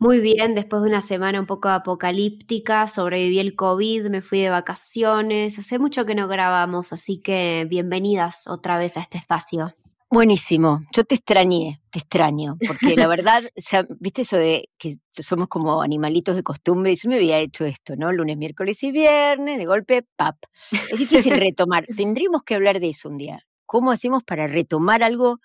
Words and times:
Muy 0.00 0.20
bien, 0.20 0.54
después 0.54 0.82
de 0.82 0.88
una 0.88 1.00
semana 1.00 1.40
un 1.40 1.46
poco 1.46 1.68
apocalíptica, 1.70 2.86
sobreviví 2.86 3.40
el 3.40 3.56
COVID, 3.56 4.10
me 4.10 4.22
fui 4.22 4.38
de 4.38 4.48
vacaciones, 4.48 5.58
hace 5.58 5.80
mucho 5.80 6.06
que 6.06 6.14
no 6.14 6.28
grabamos, 6.28 6.92
así 6.92 7.20
que 7.20 7.66
bienvenidas 7.68 8.46
otra 8.46 8.78
vez 8.78 8.96
a 8.96 9.00
este 9.00 9.18
espacio. 9.18 9.74
Buenísimo, 10.08 10.82
yo 10.94 11.02
te 11.02 11.16
extrañé, 11.16 11.82
te 11.90 11.98
extraño, 11.98 12.56
porque 12.64 12.94
la 12.94 13.08
verdad, 13.08 13.42
ya 13.56 13.88
viste 13.98 14.22
eso 14.22 14.36
de 14.36 14.70
que 14.78 14.98
somos 15.10 15.48
como 15.48 15.82
animalitos 15.82 16.36
de 16.36 16.44
costumbre, 16.44 16.92
y 16.92 16.96
yo 16.96 17.08
me 17.08 17.16
había 17.16 17.40
hecho 17.40 17.64
esto, 17.64 17.96
¿no? 17.96 18.12
Lunes, 18.12 18.36
miércoles 18.36 18.80
y 18.84 18.92
viernes, 18.92 19.58
de 19.58 19.66
golpe, 19.66 20.06
pap. 20.14 20.36
Es 20.70 20.96
difícil 20.96 21.36
retomar, 21.40 21.84
tendríamos 21.96 22.44
que 22.44 22.54
hablar 22.54 22.78
de 22.78 22.90
eso 22.90 23.08
un 23.08 23.18
día. 23.18 23.44
¿Cómo 23.66 23.90
hacemos 23.90 24.22
para 24.22 24.46
retomar 24.46 25.02
algo 25.02 25.40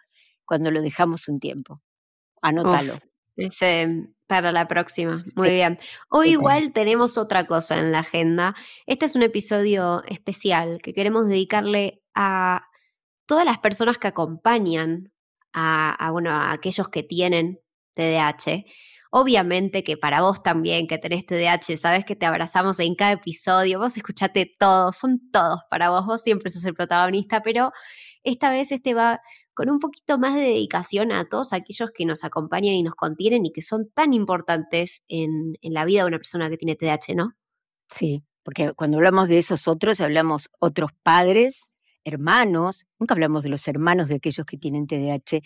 cuando 0.46 0.70
lo 0.70 0.84
dejamos 0.84 1.28
un 1.28 1.40
tiempo? 1.40 1.82
Anótalo. 2.40 3.00
ese, 3.36 4.14
para 4.34 4.52
la 4.52 4.68
próxima. 4.68 5.24
Muy 5.36 5.52
bien. 5.52 5.80
Hoy 6.10 6.32
igual 6.32 6.74
tenemos 6.74 7.20
otra 7.20 7.46
cosa 7.46 7.78
en 7.78 7.92
la 7.92 8.00
agenda. 8.00 8.56
Este 8.88 9.06
es 9.06 9.16
un 9.16 9.22
episodio 9.22 10.04
especial 10.08 10.80
que 10.82 10.92
queremos 10.92 11.28
dedicarle 11.28 12.02
a 12.16 12.64
todas 13.28 13.46
las 13.46 13.60
personas 13.60 14.00
que 14.00 14.08
acompañan 14.08 15.14
a, 15.54 16.10
bueno, 16.12 16.32
a 16.32 16.52
aquellos 16.52 16.90
que 16.90 17.04
tienen 17.04 17.60
TDAH. 17.94 18.66
Obviamente 19.12 19.84
que 19.84 19.98
para 19.98 20.22
vos 20.22 20.42
también 20.42 20.88
que 20.88 20.98
tenés 20.98 21.28
TDAH, 21.28 21.78
sabes 21.78 22.04
que 22.04 22.16
te 22.16 22.26
abrazamos 22.26 22.80
en 22.80 22.96
cada 22.96 23.12
episodio, 23.12 23.78
vos 23.78 23.96
escuchate 23.96 24.52
todo, 24.58 24.92
son 24.94 25.30
todos 25.32 25.62
para 25.70 25.92
vos, 25.92 26.08
vos 26.08 26.24
siempre 26.24 26.50
sos 26.50 26.66
el 26.66 26.74
protagonista, 26.74 27.44
pero 27.44 27.72
esta 28.24 28.50
vez 28.50 28.72
este 28.72 28.96
va 28.96 29.22
con 29.54 29.70
un 29.70 29.80
poquito 29.80 30.18
más 30.18 30.36
de 30.36 30.42
dedicación 30.42 31.12
a 31.12 31.26
todos 31.26 31.54
aquellos 31.54 31.92
que 31.92 32.06
nos 32.06 32.24
acompañan 32.24 32.74
y 32.74 32.84
nos 32.84 32.96
contienen 32.96 33.46
y 33.46 33.52
que 33.52 33.62
son 33.62 33.90
tan 33.94 34.14
importantes 34.14 35.04
en, 35.08 35.56
la 35.62 35.86
vida 35.86 36.02
de 36.02 36.08
una 36.08 36.18
persona 36.18 36.50
que 36.50 36.58
tiene 36.58 36.76
TDAH, 36.76 37.16
¿no? 37.16 37.34
Sí, 37.90 38.24
porque 38.44 38.74
cuando 38.74 38.98
hablamos 38.98 39.30
de 39.30 39.38
esos 39.38 39.68
otros, 39.68 40.02
hablamos 40.02 40.50
otros 40.60 40.92
padres, 41.04 41.70
hermanos, 42.04 42.86
nunca 43.00 43.14
hablamos 43.14 43.44
de 43.44 43.50
los 43.50 43.68
hermanos 43.68 44.10
de 44.10 44.16
aquellos 44.16 44.46
que 44.46 44.58
tienen 44.58 44.88
TDAH, 44.88 45.42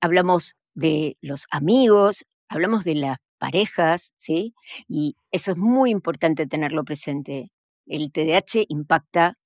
hablamos 0.00 0.54
de 0.74 1.16
los 1.20 1.46
amigos, 1.50 2.24
hablamos 2.48 2.84
de 2.84 2.94
las 2.94 3.18
parejas, 3.38 4.12
¿sí? 4.16 4.54
Y 4.86 5.16
eso 5.30 5.52
es 5.52 5.58
muy 5.58 5.90
importante 5.90 6.46
tenerlo 6.46 6.84
presente. 6.84 7.50
El 7.86 8.12
TDAH 8.12 8.64
impacta 8.68 9.38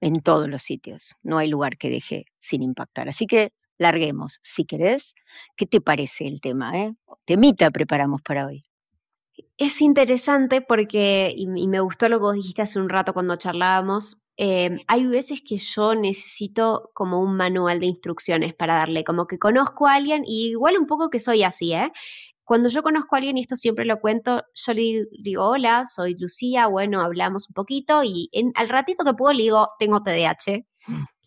en 0.00 0.20
todos 0.22 0.48
los 0.48 0.62
sitios. 0.62 1.14
No 1.22 1.38
hay 1.38 1.48
lugar 1.48 1.78
que 1.78 1.90
deje 1.90 2.26
sin 2.38 2.62
impactar. 2.62 3.08
Así 3.08 3.26
que 3.26 3.52
larguemos, 3.78 4.40
si 4.42 4.64
querés. 4.64 5.14
¿Qué 5.56 5.66
te 5.66 5.80
parece 5.80 6.26
el 6.26 6.40
tema? 6.40 6.78
Eh? 6.78 6.94
Temita 7.24 7.70
preparamos 7.70 8.22
para 8.22 8.46
hoy. 8.46 8.64
Es 9.56 9.80
interesante 9.80 10.60
porque, 10.60 11.32
y, 11.36 11.46
me 11.46 11.80
gustó 11.80 12.08
lo 12.08 12.18
que 12.18 12.22
vos 12.22 12.34
dijiste 12.34 12.62
hace 12.62 12.80
un 12.80 12.88
rato 12.88 13.12
cuando 13.12 13.36
charlábamos, 13.36 14.24
em, 14.36 14.78
hay 14.86 15.06
veces 15.06 15.42
que 15.42 15.56
yo 15.56 15.94
necesito 15.94 16.90
como 16.94 17.20
un 17.20 17.36
manual 17.36 17.80
de 17.80 17.86
instrucciones 17.86 18.54
para 18.54 18.76
darle, 18.76 19.04
como 19.04 19.26
que 19.26 19.38
conozco 19.38 19.86
a 19.86 19.94
alguien 19.94 20.22
y 20.26 20.50
igual 20.50 20.76
un 20.78 20.86
poco 20.86 21.10
que 21.10 21.18
soy 21.18 21.42
así, 21.42 21.72
¿eh? 21.72 21.90
Cuando 22.48 22.70
yo 22.70 22.82
conozco 22.82 23.14
a 23.14 23.18
alguien, 23.18 23.36
y 23.36 23.42
esto 23.42 23.56
siempre 23.56 23.84
lo 23.84 24.00
cuento, 24.00 24.42
yo 24.54 24.72
le 24.72 25.04
digo, 25.22 25.44
hola, 25.44 25.84
soy 25.84 26.14
Lucía, 26.18 26.66
bueno, 26.66 27.02
hablamos 27.02 27.46
un 27.50 27.52
poquito 27.52 28.02
y 28.02 28.30
al 28.54 28.70
ratito 28.70 29.04
que 29.04 29.12
puedo 29.12 29.34
le 29.34 29.42
digo, 29.42 29.68
tengo 29.78 30.02
TDAH. 30.02 30.64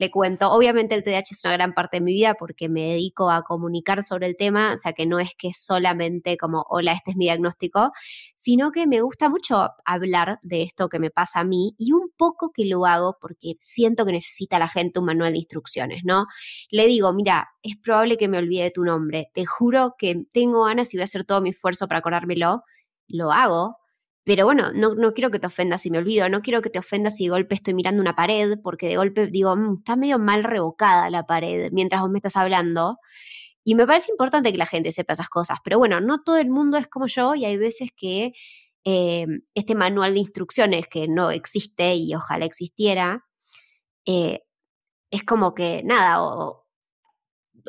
Le 0.02 0.10
cuento. 0.10 0.52
Obviamente 0.52 0.96
el 0.96 1.04
TDAH 1.04 1.26
es 1.30 1.46
una 1.46 1.54
gran 1.54 1.76
parte 1.76 1.98
de 1.98 2.02
mi 2.02 2.12
vida 2.14 2.34
porque 2.34 2.70
me 2.70 2.94
dedico 2.94 3.30
a 3.30 3.44
comunicar 3.44 4.04
sobre 4.04 4.26
el 4.26 4.36
tema, 4.36 4.74
o 4.74 4.78
sea 4.78 4.94
que 4.94 5.06
no 5.06 5.20
es 5.20 5.36
que 5.38 5.54
solamente 5.54 6.38
como, 6.38 6.66
hola, 6.72 6.94
este 6.94 7.12
es 7.12 7.18
mi 7.18 7.26
diagnóstico, 7.26 7.92
sino 8.36 8.72
que 8.72 8.88
me 8.88 9.02
gusta 9.02 9.30
mucho 9.30 9.70
hablar 9.86 10.40
de 10.42 10.64
esto 10.64 10.90
que 10.90 10.98
me 10.98 11.12
pasa 11.12 11.42
a 11.42 11.44
mí 11.44 11.76
y 11.78 11.92
un 11.92 12.12
poco 12.18 12.52
que 12.52 12.66
lo 12.66 12.88
hago 12.88 13.20
porque 13.22 13.54
siento 13.60 14.04
que 14.04 14.14
necesita 14.14 14.58
la 14.58 14.68
gente 14.68 14.98
un 14.98 15.06
manual 15.06 15.34
de 15.34 15.38
instrucciones, 15.38 16.02
¿no? 16.04 16.26
Le 16.72 16.88
digo, 16.88 17.14
mira, 17.14 17.50
es 17.62 17.78
probable 17.78 18.18
que 18.18 18.28
me 18.28 18.40
olvide 18.40 18.72
tu 18.72 18.84
nombre, 18.84 19.30
te 19.36 19.46
juro 19.46 19.94
que 20.00 20.24
tengo 20.34 20.64
ganas 20.64 20.92
y 20.96 20.98
voy 20.98 21.04
a 21.04 21.06
hacer 21.06 21.26
todo 21.26 21.42
mi 21.42 21.52
esfuerzo 21.52 21.88
para 21.88 22.00
acordármelo, 22.00 22.64
lo 23.08 23.32
hago, 23.32 23.78
pero 24.24 24.46
bueno, 24.46 24.72
no, 24.74 24.94
no, 24.96 25.14
quiero 25.14 25.32
que 25.32 25.40
te 25.40 25.48
ofendas 25.48 25.82
si 25.82 25.90
me 25.92 25.98
olvido, 25.98 26.30
no 26.30 26.42
quiero 26.42 26.62
que 26.62 26.70
te 26.70 26.80
ofendas 26.80 27.18
si 27.18 27.26
de 27.26 27.32
golpe 27.32 27.56
estoy 27.56 27.74
mirando 27.74 28.02
una 28.02 28.16
pared, 28.16 28.60
porque 28.64 28.88
de 28.88 28.98
golpe 28.98 29.28
digo, 29.28 29.56
mm, 29.56 29.78
está 29.80 29.96
medio 29.96 30.20
mal 30.20 30.44
revocada 30.44 31.10
la 31.10 31.26
pared 31.26 31.70
mientras 31.72 32.02
vos 32.02 32.12
me 32.12 32.20
estás 32.20 32.38
hablando. 32.38 33.00
Y 33.64 33.76
me 33.76 33.88
parece 33.88 34.12
importante 34.12 34.52
que 34.52 34.58
la 34.58 34.66
gente 34.66 34.92
sepa 34.92 35.14
esas 35.14 35.30
cosas, 35.30 35.60
pero 35.64 35.78
bueno, 35.80 36.02
no 36.02 36.22
todo 36.24 36.38
el 36.38 36.50
mundo 36.50 36.78
es 36.78 36.88
como 36.88 37.08
yo 37.08 37.36
y 37.36 37.46
hay 37.46 37.58
veces 37.58 37.92
que 37.96 38.34
eh, 38.86 39.28
este 39.56 39.76
manual 39.76 40.14
de 40.14 40.20
instrucciones 40.20 40.88
que 40.88 41.08
no 41.08 41.32
existe 41.32 41.96
y 41.96 42.16
ojalá 42.16 42.46
existiera, 42.46 43.26
eh, 44.06 44.42
es 45.12 45.24
como 45.24 45.54
que 45.56 45.84
nada, 45.84 46.24
o, 46.24 46.68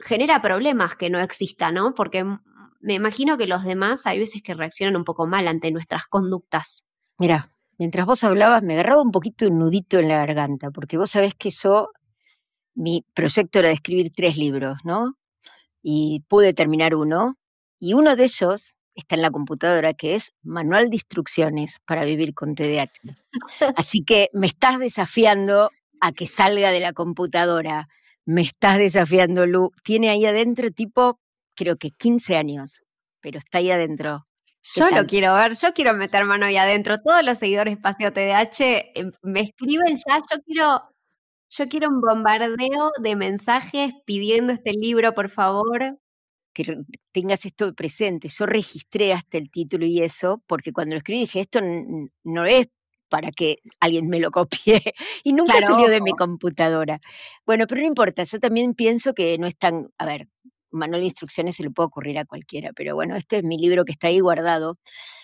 genera 0.04 0.42
problemas 0.42 0.94
que 0.96 1.10
no 1.10 1.20
exista, 1.20 1.70
¿no? 1.72 1.94
Porque 1.94 2.24
me 2.82 2.94
imagino 2.94 3.38
que 3.38 3.46
los 3.46 3.64
demás 3.64 4.06
hay 4.06 4.18
veces 4.18 4.42
que 4.42 4.54
reaccionan 4.54 4.96
un 4.96 5.04
poco 5.04 5.26
mal 5.26 5.48
ante 5.48 5.70
nuestras 5.70 6.06
conductas. 6.06 6.88
Mira, 7.18 7.48
mientras 7.78 8.04
vos 8.06 8.22
hablabas 8.24 8.62
me 8.62 8.74
agarraba 8.74 9.02
un 9.02 9.12
poquito 9.12 9.46
un 9.46 9.58
nudito 9.58 9.98
en 9.98 10.08
la 10.08 10.16
garganta, 10.16 10.70
porque 10.70 10.98
vos 10.98 11.10
sabés 11.10 11.34
que 11.34 11.50
yo, 11.50 11.88
mi 12.74 13.06
proyecto 13.14 13.60
era 13.60 13.68
de 13.68 13.74
escribir 13.74 14.12
tres 14.14 14.36
libros, 14.36 14.78
¿no? 14.84 15.16
Y 15.80 16.24
pude 16.28 16.52
terminar 16.54 16.94
uno, 16.94 17.38
y 17.78 17.94
uno 17.94 18.16
de 18.16 18.24
ellos 18.24 18.76
está 18.94 19.14
en 19.14 19.22
la 19.22 19.30
computadora, 19.30 19.94
que 19.94 20.14
es 20.14 20.32
Manual 20.42 20.90
de 20.90 20.96
Instrucciones 20.96 21.80
para 21.86 22.04
vivir 22.04 22.34
con 22.34 22.54
TDAH. 22.54 22.92
Así 23.76 24.04
que 24.04 24.28
me 24.32 24.48
estás 24.48 24.78
desafiando 24.78 25.70
a 26.00 26.12
que 26.12 26.26
salga 26.26 26.70
de 26.72 26.80
la 26.80 26.92
computadora. 26.92 27.88
Me 28.24 28.42
estás 28.42 28.78
desafiando, 28.78 29.46
Lu. 29.46 29.72
Tiene 29.82 30.10
ahí 30.10 30.26
adentro 30.26 30.70
tipo 30.70 31.21
creo 31.54 31.76
que 31.76 31.90
15 31.90 32.36
años, 32.36 32.82
pero 33.20 33.38
está 33.38 33.58
ahí 33.58 33.70
adentro. 33.70 34.26
Yo 34.62 34.88
lo 34.90 35.04
quiero 35.06 35.34
ver, 35.34 35.54
yo 35.56 35.72
quiero 35.72 35.92
meter 35.92 36.24
mano 36.24 36.46
ahí 36.46 36.56
adentro. 36.56 36.98
Todos 36.98 37.24
los 37.24 37.38
seguidores 37.38 37.74
Espacio 37.74 38.12
TDH 38.12 38.92
em, 38.94 39.10
me 39.22 39.40
escriben 39.40 39.96
ya, 39.96 40.18
yo 40.18 40.42
quiero, 40.46 40.82
yo 41.50 41.68
quiero 41.68 41.88
un 41.88 42.00
bombardeo 42.00 42.92
de 43.00 43.16
mensajes 43.16 43.92
pidiendo 44.04 44.52
este 44.52 44.72
libro, 44.72 45.12
por 45.14 45.28
favor. 45.28 45.98
Que 46.54 46.76
tengas 47.12 47.44
esto 47.44 47.74
presente. 47.74 48.28
Yo 48.28 48.46
registré 48.46 49.12
hasta 49.12 49.38
el 49.38 49.50
título 49.50 49.86
y 49.86 50.00
eso, 50.00 50.42
porque 50.46 50.72
cuando 50.72 50.94
lo 50.94 50.98
escribí 50.98 51.20
dije, 51.20 51.40
esto 51.40 51.60
no 52.22 52.44
es 52.44 52.68
para 53.08 53.30
que 53.30 53.58
alguien 53.80 54.08
me 54.08 54.20
lo 54.20 54.30
copie 54.30 54.80
y 55.24 55.32
nunca 55.32 55.60
salió 55.60 55.88
de 55.88 56.00
mi 56.00 56.12
computadora. 56.12 57.00
Bueno, 57.44 57.66
pero 57.66 57.80
no 57.80 57.86
importa, 57.86 58.22
yo 58.22 58.38
también 58.38 58.74
pienso 58.74 59.12
que 59.12 59.36
no 59.38 59.46
es 59.46 59.56
tan, 59.56 59.90
a 59.98 60.06
ver, 60.06 60.28
manual 60.72 61.00
de 61.02 61.06
instrucciones 61.06 61.56
se 61.56 61.62
le 61.62 61.70
puede 61.70 61.86
ocurrir 61.86 62.18
a 62.18 62.24
cualquiera, 62.24 62.72
pero 62.74 62.94
bueno, 62.94 63.16
este 63.16 63.38
es 63.38 63.44
mi 63.44 63.58
libro 63.58 63.84
que 63.84 63.92
está 63.92 64.08
ahí 64.08 64.20
guardado, 64.20 64.78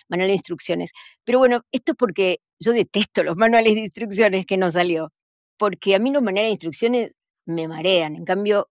manual 0.09 0.29
de 0.29 0.33
instrucciones. 0.33 0.91
Pero 1.25 1.39
bueno, 1.39 1.61
esto 1.71 1.93
es 1.93 1.97
porque 1.97 2.39
yo 2.59 2.73
detesto 2.73 3.23
los 3.23 3.35
manuales 3.37 3.75
de 3.75 3.81
instrucciones 3.81 4.45
que 4.45 4.57
no 4.57 4.71
salió, 4.71 5.11
porque 5.57 5.95
a 5.95 5.99
mí 5.99 6.11
los 6.11 6.23
manuales 6.23 6.49
de 6.49 6.53
instrucciones 6.53 7.15
me 7.45 7.67
marean, 7.67 8.15
en 8.15 8.25
cambio, 8.25 8.69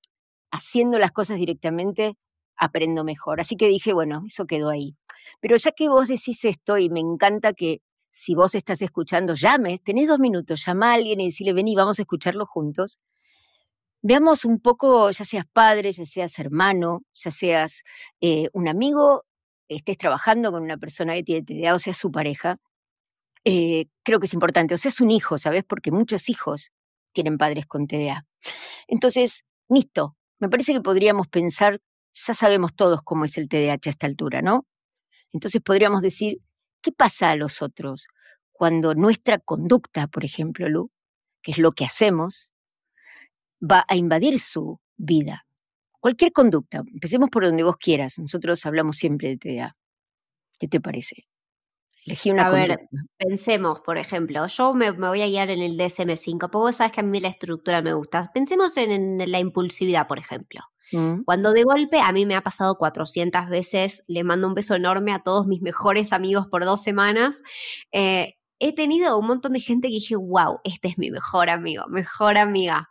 haciendo 0.50 0.98
las 0.98 1.12
cosas 1.12 1.36
directamente 1.38 2.14
aprendo 2.56 3.04
mejor. 3.04 3.40
Así 3.40 3.56
que 3.56 3.68
dije, 3.68 3.92
bueno, 3.92 4.24
eso 4.26 4.46
quedó 4.46 4.70
ahí. 4.70 4.96
Pero 5.40 5.56
ya 5.56 5.72
que 5.72 5.88
vos 5.88 6.08
decís 6.08 6.44
esto 6.44 6.78
y 6.78 6.90
me 6.90 7.00
encanta 7.00 7.52
que 7.52 7.80
si 8.10 8.34
vos 8.34 8.54
estás 8.54 8.82
escuchando, 8.82 9.34
llames, 9.34 9.82
tenés 9.82 10.08
dos 10.08 10.18
minutos, 10.18 10.64
llama 10.66 10.90
a 10.92 10.94
alguien 10.94 11.20
y 11.20 11.26
decirle, 11.26 11.52
vení, 11.52 11.74
vamos 11.76 11.98
a 11.98 12.02
escucharlo 12.02 12.46
juntos. 12.46 12.98
Veamos 14.02 14.44
un 14.44 14.60
poco, 14.60 15.10
ya 15.10 15.24
seas 15.24 15.44
padre, 15.52 15.92
ya 15.92 16.06
seas 16.06 16.38
hermano, 16.38 17.02
ya 17.12 17.30
seas 17.30 17.82
eh, 18.20 18.48
un 18.52 18.68
amigo, 18.68 19.24
estés 19.68 19.98
trabajando 19.98 20.52
con 20.52 20.62
una 20.62 20.78
persona 20.78 21.14
que 21.14 21.24
tiene 21.24 21.42
TDA 21.42 21.74
o 21.74 21.78
seas 21.78 21.96
su 21.96 22.10
pareja, 22.12 22.58
eh, 23.44 23.86
creo 24.04 24.20
que 24.20 24.26
es 24.26 24.34
importante, 24.34 24.74
o 24.74 24.78
seas 24.78 25.00
un 25.00 25.10
hijo, 25.10 25.38
¿sabes? 25.38 25.64
Porque 25.64 25.90
muchos 25.90 26.28
hijos 26.28 26.70
tienen 27.12 27.38
padres 27.38 27.66
con 27.66 27.86
TDA. 27.86 28.26
Entonces, 28.86 29.44
listo, 29.68 30.16
me 30.38 30.48
parece 30.48 30.72
que 30.72 30.80
podríamos 30.80 31.28
pensar, 31.28 31.80
ya 32.12 32.34
sabemos 32.34 32.74
todos 32.74 33.02
cómo 33.02 33.24
es 33.24 33.38
el 33.38 33.48
TDAH 33.48 33.88
a 33.88 33.90
esta 33.90 34.06
altura, 34.06 34.42
¿no? 34.42 34.66
Entonces 35.32 35.60
podríamos 35.62 36.02
decir, 36.02 36.38
¿qué 36.82 36.92
pasa 36.92 37.30
a 37.30 37.36
los 37.36 37.62
otros? 37.62 38.08
cuando 38.58 38.96
nuestra 38.96 39.38
conducta, 39.38 40.08
por 40.08 40.24
ejemplo, 40.24 40.68
Lu, 40.68 40.90
que 41.42 41.52
es 41.52 41.58
lo 41.58 41.70
que 41.72 41.84
hacemos, 41.84 42.50
va 43.60 43.84
a 43.88 43.96
invadir 43.96 44.38
su 44.40 44.80
vida. 44.96 45.46
Cualquier 46.00 46.32
conducta, 46.32 46.78
empecemos 46.78 47.28
por 47.30 47.44
donde 47.44 47.62
vos 47.62 47.76
quieras, 47.76 48.18
nosotros 48.18 48.64
hablamos 48.66 48.96
siempre 48.96 49.28
de 49.28 49.36
TDA. 49.36 49.76
¿Qué 50.58 50.68
te 50.68 50.80
parece? 50.80 51.26
Elegí 52.08 52.30
una 52.30 52.46
a 52.46 52.50
ver, 52.50 52.78
pensemos, 53.18 53.80
por 53.80 53.98
ejemplo, 53.98 54.46
yo 54.46 54.72
me, 54.72 54.92
voy 54.92 55.20
a 55.20 55.26
guiar 55.26 55.50
en 55.50 55.60
el 55.60 55.76
DSM5, 55.76 56.38
porque 56.38 56.56
vos 56.56 56.76
sabes 56.76 56.92
que 56.92 57.00
a 57.00 57.02
mí 57.02 57.20
la 57.20 57.28
estructura 57.28 57.82
me 57.82 57.92
gusta. 57.92 58.30
Pensemos 58.32 58.76
en, 58.78 59.30
la 59.30 59.40
impulsividad, 59.40 60.06
por 60.06 60.18
ejemplo. 60.18 60.62
Mm. 60.92 61.24
Cuando 61.24 61.52
de 61.52 61.64
golpe, 61.64 62.00
a 62.00 62.10
mí 62.12 62.24
me 62.24 62.34
ha 62.34 62.40
pasado 62.40 62.76
400 62.76 63.50
veces, 63.50 64.04
le 64.08 64.24
mando 64.24 64.48
un 64.48 64.54
beso 64.54 64.74
enorme 64.74 65.12
a 65.12 65.18
todos 65.18 65.46
mis 65.46 65.60
mejores 65.60 66.14
amigos 66.14 66.46
por 66.46 66.64
dos 66.64 66.82
semanas. 66.82 67.42
Eh, 67.92 68.36
he 68.58 68.74
tenido 68.74 69.18
un 69.18 69.26
montón 69.26 69.52
de 69.52 69.60
gente 69.60 69.88
que 69.88 69.94
dije, 69.94 70.16
wow, 70.16 70.60
este 70.64 70.88
es 70.88 70.98
mi 70.98 71.10
mejor 71.10 71.50
amigo, 71.50 71.84
mejor 71.88 72.38
amiga. 72.38 72.88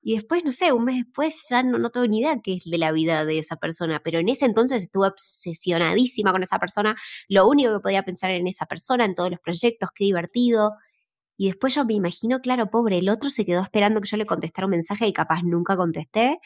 Y 0.00 0.14
después, 0.14 0.44
no 0.44 0.52
sé, 0.52 0.72
un 0.72 0.84
mes 0.84 0.96
después 0.96 1.46
ya 1.50 1.62
no, 1.62 1.78
no 1.78 1.90
tengo 1.90 2.06
ni 2.06 2.20
idea 2.20 2.38
qué 2.42 2.54
es 2.54 2.64
de 2.64 2.78
la 2.78 2.92
vida 2.92 3.24
de 3.24 3.38
esa 3.38 3.56
persona, 3.56 4.00
pero 4.02 4.20
en 4.20 4.28
ese 4.28 4.46
entonces 4.46 4.84
estuve 4.84 5.08
obsesionadísima 5.08 6.32
con 6.32 6.42
esa 6.42 6.58
persona, 6.58 6.96
lo 7.28 7.48
único 7.48 7.74
que 7.74 7.80
podía 7.80 8.02
pensar 8.04 8.30
en 8.30 8.46
esa 8.46 8.66
persona, 8.66 9.04
en 9.04 9.14
todos 9.14 9.30
los 9.30 9.40
proyectos, 9.40 9.90
qué 9.94 10.04
divertido. 10.04 10.72
Y 11.36 11.48
después 11.48 11.74
yo 11.74 11.84
me 11.84 11.94
imagino, 11.94 12.40
claro, 12.40 12.70
pobre, 12.70 12.98
el 12.98 13.08
otro 13.08 13.30
se 13.30 13.44
quedó 13.44 13.62
esperando 13.62 14.00
que 14.00 14.08
yo 14.08 14.16
le 14.16 14.26
contestara 14.26 14.66
un 14.66 14.72
mensaje 14.72 15.06
y 15.06 15.12
capaz 15.12 15.42
nunca 15.44 15.76
contesté 15.76 16.38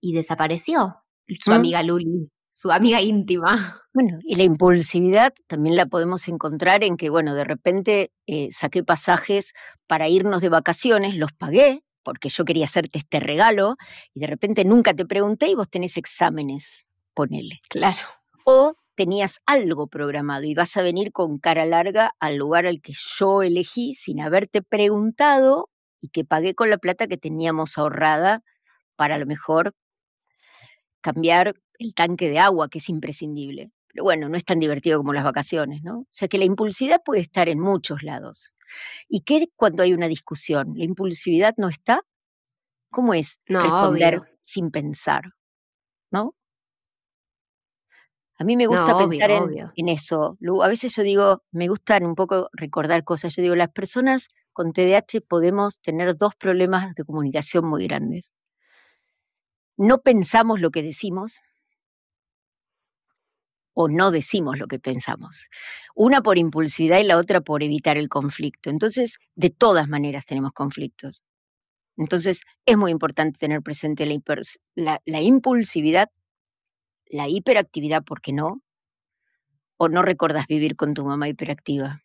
y 0.00 0.14
desapareció 0.14 0.96
su 1.40 1.50
¿Mm? 1.50 1.54
amiga 1.54 1.82
Luli, 1.82 2.30
su 2.48 2.70
amiga 2.70 3.00
íntima. 3.00 3.76
Bueno, 3.92 4.20
y 4.22 4.36
la 4.36 4.44
impulsividad 4.44 5.34
también 5.48 5.74
la 5.74 5.84
podemos 5.84 6.28
encontrar 6.28 6.84
en 6.84 6.96
que, 6.96 7.10
bueno, 7.10 7.34
de 7.34 7.42
repente 7.42 8.12
eh, 8.28 8.50
saqué 8.52 8.84
pasajes 8.84 9.52
para 9.88 10.08
irnos 10.08 10.40
de 10.42 10.48
vacaciones, 10.48 11.16
los 11.16 11.32
pagué, 11.32 11.82
porque 12.02 12.28
yo 12.28 12.44
quería 12.44 12.64
hacerte 12.64 12.98
este 12.98 13.20
regalo 13.20 13.74
y 14.14 14.20
de 14.20 14.26
repente 14.26 14.64
nunca 14.64 14.94
te 14.94 15.06
pregunté 15.06 15.48
y 15.48 15.54
vos 15.54 15.68
tenés 15.68 15.96
exámenes, 15.96 16.86
ponele. 17.14 17.58
Claro. 17.68 17.98
O 18.44 18.74
tenías 18.94 19.40
algo 19.46 19.86
programado 19.86 20.44
y 20.44 20.54
vas 20.54 20.76
a 20.76 20.82
venir 20.82 21.12
con 21.12 21.38
cara 21.38 21.64
larga 21.66 22.14
al 22.20 22.36
lugar 22.36 22.66
al 22.66 22.80
que 22.80 22.92
yo 23.18 23.42
elegí 23.42 23.94
sin 23.94 24.20
haberte 24.20 24.62
preguntado 24.62 25.70
y 26.00 26.08
que 26.08 26.24
pagué 26.24 26.54
con 26.54 26.70
la 26.70 26.78
plata 26.78 27.06
que 27.06 27.16
teníamos 27.16 27.78
ahorrada 27.78 28.42
para 28.96 29.14
a 29.14 29.18
lo 29.18 29.26
mejor 29.26 29.74
cambiar 31.00 31.54
el 31.78 31.94
tanque 31.94 32.28
de 32.28 32.38
agua, 32.38 32.68
que 32.68 32.78
es 32.78 32.88
imprescindible. 32.88 33.70
Pero 33.88 34.04
bueno, 34.04 34.28
no 34.28 34.36
es 34.36 34.44
tan 34.44 34.60
divertido 34.60 34.98
como 34.98 35.12
las 35.12 35.24
vacaciones, 35.24 35.82
¿no? 35.82 36.00
O 36.00 36.06
sea 36.10 36.28
que 36.28 36.38
la 36.38 36.44
impulsividad 36.44 37.00
puede 37.04 37.20
estar 37.20 37.48
en 37.48 37.58
muchos 37.58 38.02
lados. 38.02 38.52
¿Y 39.08 39.22
qué 39.22 39.48
cuando 39.56 39.82
hay 39.82 39.92
una 39.92 40.08
discusión? 40.08 40.74
¿La 40.76 40.84
impulsividad 40.84 41.54
no 41.56 41.68
está? 41.68 42.02
¿Cómo 42.90 43.14
es 43.14 43.38
responder 43.46 44.38
sin 44.42 44.70
pensar? 44.70 45.22
¿No? 46.10 46.34
A 48.40 48.44
mí 48.44 48.56
me 48.56 48.66
gusta 48.66 48.96
pensar 48.96 49.30
en, 49.30 49.88
eso. 49.88 50.38
A 50.62 50.68
veces 50.68 50.96
yo 50.96 51.02
digo, 51.02 51.42
me 51.50 51.68
gusta 51.68 51.98
un 52.00 52.14
poco 52.14 52.48
recordar 52.52 53.04
cosas. 53.04 53.36
Yo 53.36 53.42
digo, 53.42 53.54
las 53.54 53.70
personas 53.70 54.28
con 54.52 54.72
TDAH 54.72 55.20
podemos 55.28 55.80
tener 55.80 56.16
dos 56.16 56.34
problemas 56.36 56.94
de 56.94 57.04
comunicación 57.04 57.66
muy 57.66 57.86
grandes. 57.86 58.34
No 59.76 60.00
pensamos 60.00 60.60
lo 60.60 60.70
que 60.70 60.82
decimos 60.82 61.40
o 63.74 63.88
no 63.88 64.10
decimos 64.10 64.58
lo 64.58 64.66
que 64.66 64.78
pensamos. 64.78 65.48
Una 65.94 66.22
por 66.22 66.38
impulsividad 66.38 66.98
y 66.98 67.04
la 67.04 67.16
otra 67.16 67.40
por 67.40 67.62
evitar 67.62 67.96
el 67.96 68.08
conflicto. 68.08 68.70
Entonces, 68.70 69.18
de 69.34 69.50
todas 69.50 69.88
maneras 69.88 70.26
tenemos 70.26 70.52
conflictos. 70.52 71.22
Entonces, 71.96 72.40
es 72.66 72.76
muy 72.76 72.90
importante 72.92 73.38
tener 73.38 73.62
presente 73.62 74.06
la, 74.06 75.22
impulsividad, 75.22 76.10
la 77.06 77.28
hiperactividad, 77.28 78.02
¿por 78.04 78.20
qué 78.20 78.32
no? 78.32 78.62
¿O 79.76 79.88
no 79.88 80.02
recuerdas 80.02 80.46
vivir 80.46 80.76
con 80.76 80.94
tu 80.94 81.04
mamá 81.04 81.28
hiperactiva? 81.28 82.00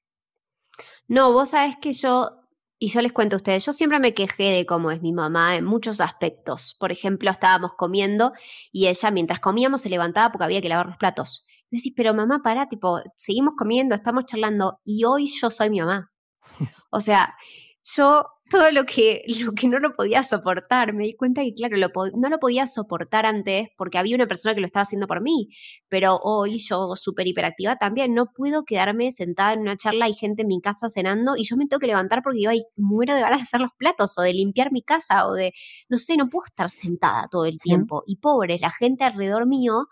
No, 1.07 1.31
vos 1.31 1.51
sabés 1.51 1.77
que 1.81 1.93
yo 1.93 2.44
y 2.77 2.89
yo 2.89 3.01
les 3.01 3.13
cuento 3.13 3.35
a 3.35 3.37
ustedes, 3.37 3.65
yo 3.65 3.73
siempre 3.73 3.99
me 3.99 4.13
quejé 4.13 4.51
de 4.51 4.65
cómo 4.65 4.91
es 4.91 5.01
mi 5.01 5.13
mamá 5.13 5.55
en 5.55 5.65
muchos 5.65 6.01
aspectos. 6.01 6.75
Por 6.79 6.91
ejemplo, 6.91 7.31
estábamos 7.31 7.73
comiendo 7.73 8.33
y 8.71 8.87
ella 8.87 9.11
mientras 9.11 9.39
comíamos 9.39 9.81
se 9.81 9.89
levantaba 9.89 10.31
porque 10.31 10.45
había 10.45 10.61
que 10.61 10.69
lavar 10.69 10.87
los 10.87 10.97
platos. 10.97 11.45
Me 11.71 11.77
decís, 11.77 11.93
pero 11.95 12.13
mamá, 12.13 12.41
para, 12.43 12.67
tipo, 12.67 13.01
seguimos 13.15 13.53
comiendo, 13.57 13.95
estamos 13.95 14.25
charlando 14.25 14.79
y 14.83 15.05
hoy 15.05 15.27
yo 15.27 15.49
soy 15.49 15.69
mi 15.69 15.79
mamá. 15.79 16.11
O 16.91 17.01
sea, 17.01 17.35
yo 17.83 18.25
todo 18.49 18.71
lo 18.71 18.85
que, 18.85 19.23
lo 19.43 19.53
que 19.53 19.67
no 19.67 19.79
lo 19.79 19.93
podía 19.93 20.23
soportar, 20.23 20.93
me 20.93 21.05
di 21.05 21.15
cuenta 21.15 21.41
que, 21.43 21.53
claro, 21.53 21.77
no 22.15 22.29
lo 22.29 22.39
podía 22.39 22.67
soportar 22.67 23.25
antes 23.25 23.69
porque 23.77 23.97
había 23.97 24.15
una 24.15 24.27
persona 24.27 24.53
que 24.53 24.61
lo 24.61 24.67
estaba 24.67 24.83
haciendo 24.83 25.07
por 25.07 25.21
mí, 25.21 25.49
pero 25.89 26.19
hoy 26.23 26.57
yo, 26.59 26.95
súper 26.95 27.27
hiperactiva 27.27 27.77
también, 27.77 28.13
no 28.13 28.27
puedo 28.35 28.63
quedarme 28.63 29.11
sentada 29.11 29.53
en 29.53 29.61
una 29.61 29.77
charla, 29.77 30.07
y 30.09 30.13
gente 30.13 30.43
en 30.43 30.47
mi 30.47 30.61
casa 30.61 30.89
cenando 30.89 31.35
y 31.37 31.43
yo 31.45 31.57
me 31.57 31.65
tengo 31.67 31.79
que 31.79 31.87
levantar 31.87 32.21
porque 32.23 32.41
yo 32.41 32.49
ahí 32.49 32.63
muero 32.75 33.15
de 33.15 33.21
ganas 33.21 33.39
de 33.39 33.43
hacer 33.43 33.61
los 33.61 33.71
platos 33.77 34.17
o 34.17 34.21
de 34.21 34.33
limpiar 34.33 34.71
mi 34.71 34.83
casa 34.83 35.27
o 35.27 35.33
de, 35.33 35.53
no 35.89 35.97
sé, 35.97 36.17
no 36.17 36.29
puedo 36.29 36.45
estar 36.45 36.69
sentada 36.69 37.27
todo 37.29 37.45
el 37.45 37.59
tiempo. 37.59 38.03
Y 38.05 38.17
pobre, 38.17 38.57
la 38.59 38.71
gente 38.71 39.03
alrededor 39.03 39.47
mío 39.47 39.87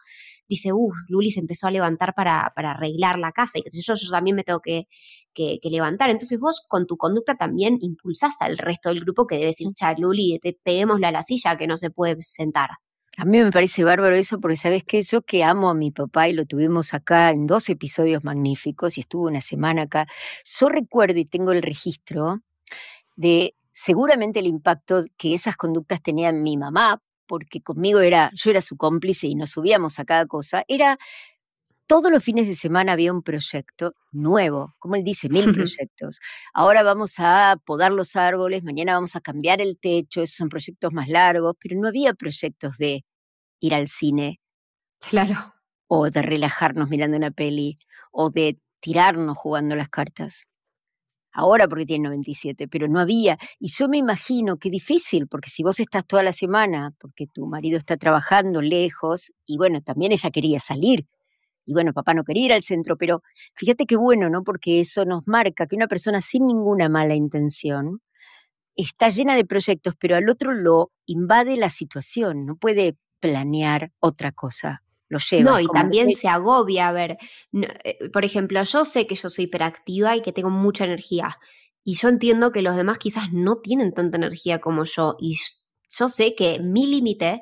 dice, 0.53 0.73
uff, 0.73 0.95
Luli 1.07 1.31
se 1.31 1.39
empezó 1.39 1.67
a 1.67 1.71
levantar 1.71 2.13
para, 2.15 2.51
para 2.55 2.71
arreglar 2.71 3.19
la 3.19 3.31
casa 3.31 3.59
y 3.59 3.63
qué 3.63 3.71
sé 3.71 3.81
yo, 3.81 3.93
yo 3.95 4.09
también 4.09 4.35
me 4.35 4.43
tengo 4.43 4.59
que, 4.59 4.87
que, 5.33 5.59
levantar. 5.69 6.09
Entonces 6.09 6.39
vos 6.39 6.63
con 6.67 6.87
tu 6.87 6.97
conducta 6.97 7.35
también 7.35 7.77
impulsás 7.81 8.41
al 8.41 8.57
resto 8.57 8.89
del 8.89 9.01
grupo 9.01 9.27
que 9.27 9.35
debe 9.35 9.47
decir, 9.47 9.67
cha, 9.73 9.93
Luli, 9.97 10.39
te 10.39 10.57
peguémosle 10.63 11.07
a 11.07 11.11
la 11.11 11.23
silla 11.23 11.57
que 11.57 11.67
no 11.67 11.77
se 11.77 11.89
puede 11.89 12.21
sentar. 12.21 12.69
A 13.17 13.25
mí 13.25 13.37
me 13.39 13.51
parece 13.51 13.83
bárbaro 13.83 14.15
eso 14.15 14.39
porque 14.39 14.57
sabes 14.57 14.83
que 14.83 15.03
yo 15.03 15.21
que 15.21 15.43
amo 15.43 15.69
a 15.69 15.75
mi 15.75 15.91
papá 15.91 16.29
y 16.29 16.33
lo 16.33 16.45
tuvimos 16.45 16.95
acá 16.95 17.29
en 17.29 17.45
dos 17.45 17.69
episodios 17.69 18.23
magníficos 18.23 18.97
y 18.97 19.01
estuvo 19.01 19.27
una 19.27 19.41
semana 19.41 19.83
acá, 19.83 20.07
yo 20.59 20.69
recuerdo 20.69 21.19
y 21.19 21.25
tengo 21.25 21.51
el 21.51 21.61
registro 21.61 22.41
de 23.15 23.55
seguramente 23.71 24.39
el 24.39 24.47
impacto 24.47 25.05
que 25.15 25.35
esas 25.35 25.57
conductas 25.57 26.01
tenían 26.01 26.41
mi 26.41 26.57
mamá, 26.57 27.01
porque 27.27 27.61
conmigo 27.61 27.99
era, 27.99 28.31
yo 28.33 28.51
era 28.51 28.61
su 28.61 28.77
cómplice 28.77 29.27
y 29.27 29.35
nos 29.35 29.51
subíamos 29.51 29.99
a 29.99 30.05
cada 30.05 30.25
cosa, 30.25 30.63
era 30.67 30.97
todos 31.87 32.11
los 32.11 32.23
fines 32.23 32.47
de 32.47 32.55
semana 32.55 32.93
había 32.93 33.13
un 33.13 33.23
proyecto 33.23 33.93
nuevo, 34.11 34.75
como 34.79 34.95
él 34.95 35.03
dice, 35.03 35.29
mil 35.29 35.43
proyectos. 35.53 36.19
Ahora 36.53 36.83
vamos 36.83 37.15
a 37.19 37.57
podar 37.65 37.91
los 37.91 38.15
árboles, 38.15 38.63
mañana 38.63 38.93
vamos 38.93 39.15
a 39.15 39.21
cambiar 39.21 39.61
el 39.61 39.77
techo, 39.77 40.21
esos 40.21 40.37
son 40.37 40.49
proyectos 40.49 40.93
más 40.93 41.07
largos, 41.07 41.55
pero 41.59 41.79
no 41.79 41.87
había 41.87 42.13
proyectos 42.13 42.77
de 42.77 43.05
ir 43.59 43.73
al 43.73 43.87
cine. 43.87 44.39
Claro. 45.09 45.53
O 45.87 46.09
de 46.09 46.21
relajarnos 46.21 46.89
mirando 46.89 47.17
una 47.17 47.31
peli, 47.31 47.75
o 48.11 48.29
de 48.29 48.59
tirarnos 48.79 49.37
jugando 49.37 49.75
las 49.75 49.89
cartas 49.89 50.45
ahora 51.33 51.67
porque 51.67 51.85
tiene 51.85 52.03
97, 52.05 52.67
pero 52.67 52.87
no 52.87 52.99
había. 52.99 53.37
Y 53.59 53.69
yo 53.69 53.89
me 53.89 53.97
imagino 53.97 54.57
que 54.57 54.69
difícil, 54.69 55.27
porque 55.27 55.49
si 55.49 55.63
vos 55.63 55.79
estás 55.79 56.05
toda 56.05 56.23
la 56.23 56.31
semana, 56.33 56.93
porque 56.99 57.27
tu 57.27 57.47
marido 57.47 57.77
está 57.77 57.97
trabajando 57.97 58.61
lejos, 58.61 59.33
y 59.45 59.57
bueno, 59.57 59.81
también 59.81 60.11
ella 60.11 60.31
quería 60.31 60.59
salir, 60.59 61.05
y 61.65 61.73
bueno, 61.73 61.93
papá 61.93 62.13
no 62.13 62.23
quería 62.23 62.45
ir 62.45 62.53
al 62.53 62.63
centro, 62.63 62.97
pero 62.97 63.23
fíjate 63.55 63.85
qué 63.85 63.95
bueno, 63.95 64.29
¿no? 64.29 64.43
Porque 64.43 64.81
eso 64.81 65.05
nos 65.05 65.23
marca 65.27 65.65
que 65.67 65.75
una 65.75 65.87
persona 65.87 66.21
sin 66.21 66.45
ninguna 66.47 66.89
mala 66.89 67.15
intención 67.15 68.01
está 68.75 69.09
llena 69.09 69.35
de 69.35 69.45
proyectos, 69.45 69.95
pero 69.99 70.15
al 70.15 70.29
otro 70.29 70.53
lo 70.53 70.91
invade 71.05 71.57
la 71.57 71.69
situación, 71.69 72.45
no 72.45 72.55
puede 72.55 72.95
planear 73.19 73.91
otra 73.99 74.31
cosa. 74.31 74.83
No, 75.43 75.59
y 75.59 75.67
también 75.67 76.11
se 76.11 76.27
agobia. 76.27 76.87
A 76.87 76.91
ver, 76.91 77.17
eh, 77.83 78.09
por 78.11 78.25
ejemplo, 78.25 78.63
yo 78.63 78.85
sé 78.85 79.07
que 79.07 79.15
yo 79.15 79.29
soy 79.29 79.45
hiperactiva 79.45 80.15
y 80.15 80.21
que 80.21 80.31
tengo 80.31 80.49
mucha 80.49 80.85
energía. 80.85 81.37
Y 81.83 81.95
yo 81.95 82.09
entiendo 82.09 82.51
que 82.51 82.61
los 82.61 82.75
demás 82.75 82.97
quizás 82.97 83.33
no 83.33 83.57
tienen 83.57 83.93
tanta 83.93 84.17
energía 84.17 84.59
como 84.59 84.85
yo. 84.85 85.15
Y 85.19 85.37
yo 85.89 86.09
sé 86.09 86.35
que 86.35 86.59
mi 86.59 86.87
límite 86.87 87.41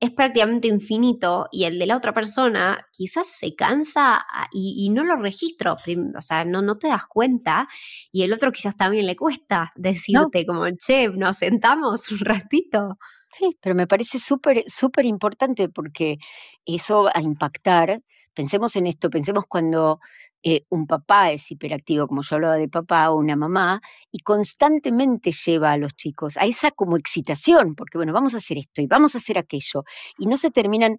es 0.00 0.10
prácticamente 0.10 0.66
infinito 0.66 1.46
y 1.52 1.64
el 1.64 1.78
de 1.78 1.86
la 1.86 1.96
otra 1.96 2.14
persona 2.14 2.86
quizás 2.90 3.28
se 3.28 3.54
cansa 3.54 4.14
ah, 4.14 4.48
y, 4.50 4.88
no 4.88 5.04
lo 5.04 5.16
registro, 5.16 5.74
o 5.74 6.20
sea, 6.22 6.46
no, 6.46 6.62
no 6.62 6.78
te 6.78 6.88
das 6.88 7.06
cuenta 7.06 7.68
y 8.10 8.22
el 8.22 8.32
otro 8.32 8.50
quizás 8.50 8.76
también 8.76 9.06
le 9.06 9.14
cuesta 9.14 9.72
decirte 9.76 10.46
como, 10.46 10.64
che, 10.70 11.08
nos 11.10 11.36
sentamos 11.36 12.10
un 12.10 12.18
ratito. 12.20 12.94
Sí, 13.32 13.56
pero 13.60 13.74
me 13.74 13.86
parece 13.86 14.18
súper, 14.18 14.64
súper 14.66 15.04
importante 15.06 15.68
porque 15.68 16.18
eso 16.64 17.04
va 17.04 17.12
a 17.14 17.20
impactar. 17.22 18.02
Pensemos 18.34 18.74
en 18.76 18.86
esto, 18.86 19.08
pensemos 19.10 19.44
cuando 19.46 20.00
eh, 20.42 20.64
un 20.70 20.86
papá 20.86 21.30
es 21.30 21.50
hiperactivo, 21.50 22.08
como 22.08 22.22
yo 22.22 22.36
hablaba 22.36 22.56
de 22.56 22.68
papá, 22.68 23.10
o 23.10 23.16
una 23.18 23.36
mamá, 23.36 23.82
y 24.10 24.20
constantemente 24.20 25.32
lleva 25.32 25.72
a 25.72 25.76
los 25.76 25.94
chicos 25.94 26.36
a 26.38 26.46
esa 26.46 26.70
como 26.70 26.96
excitación, 26.96 27.74
porque 27.74 27.98
bueno, 27.98 28.12
vamos 28.12 28.34
a 28.34 28.38
hacer 28.38 28.58
esto 28.58 28.80
y 28.82 28.86
vamos 28.86 29.14
a 29.14 29.18
hacer 29.18 29.38
aquello, 29.38 29.84
y 30.18 30.26
no 30.26 30.36
se 30.36 30.50
terminan. 30.50 30.98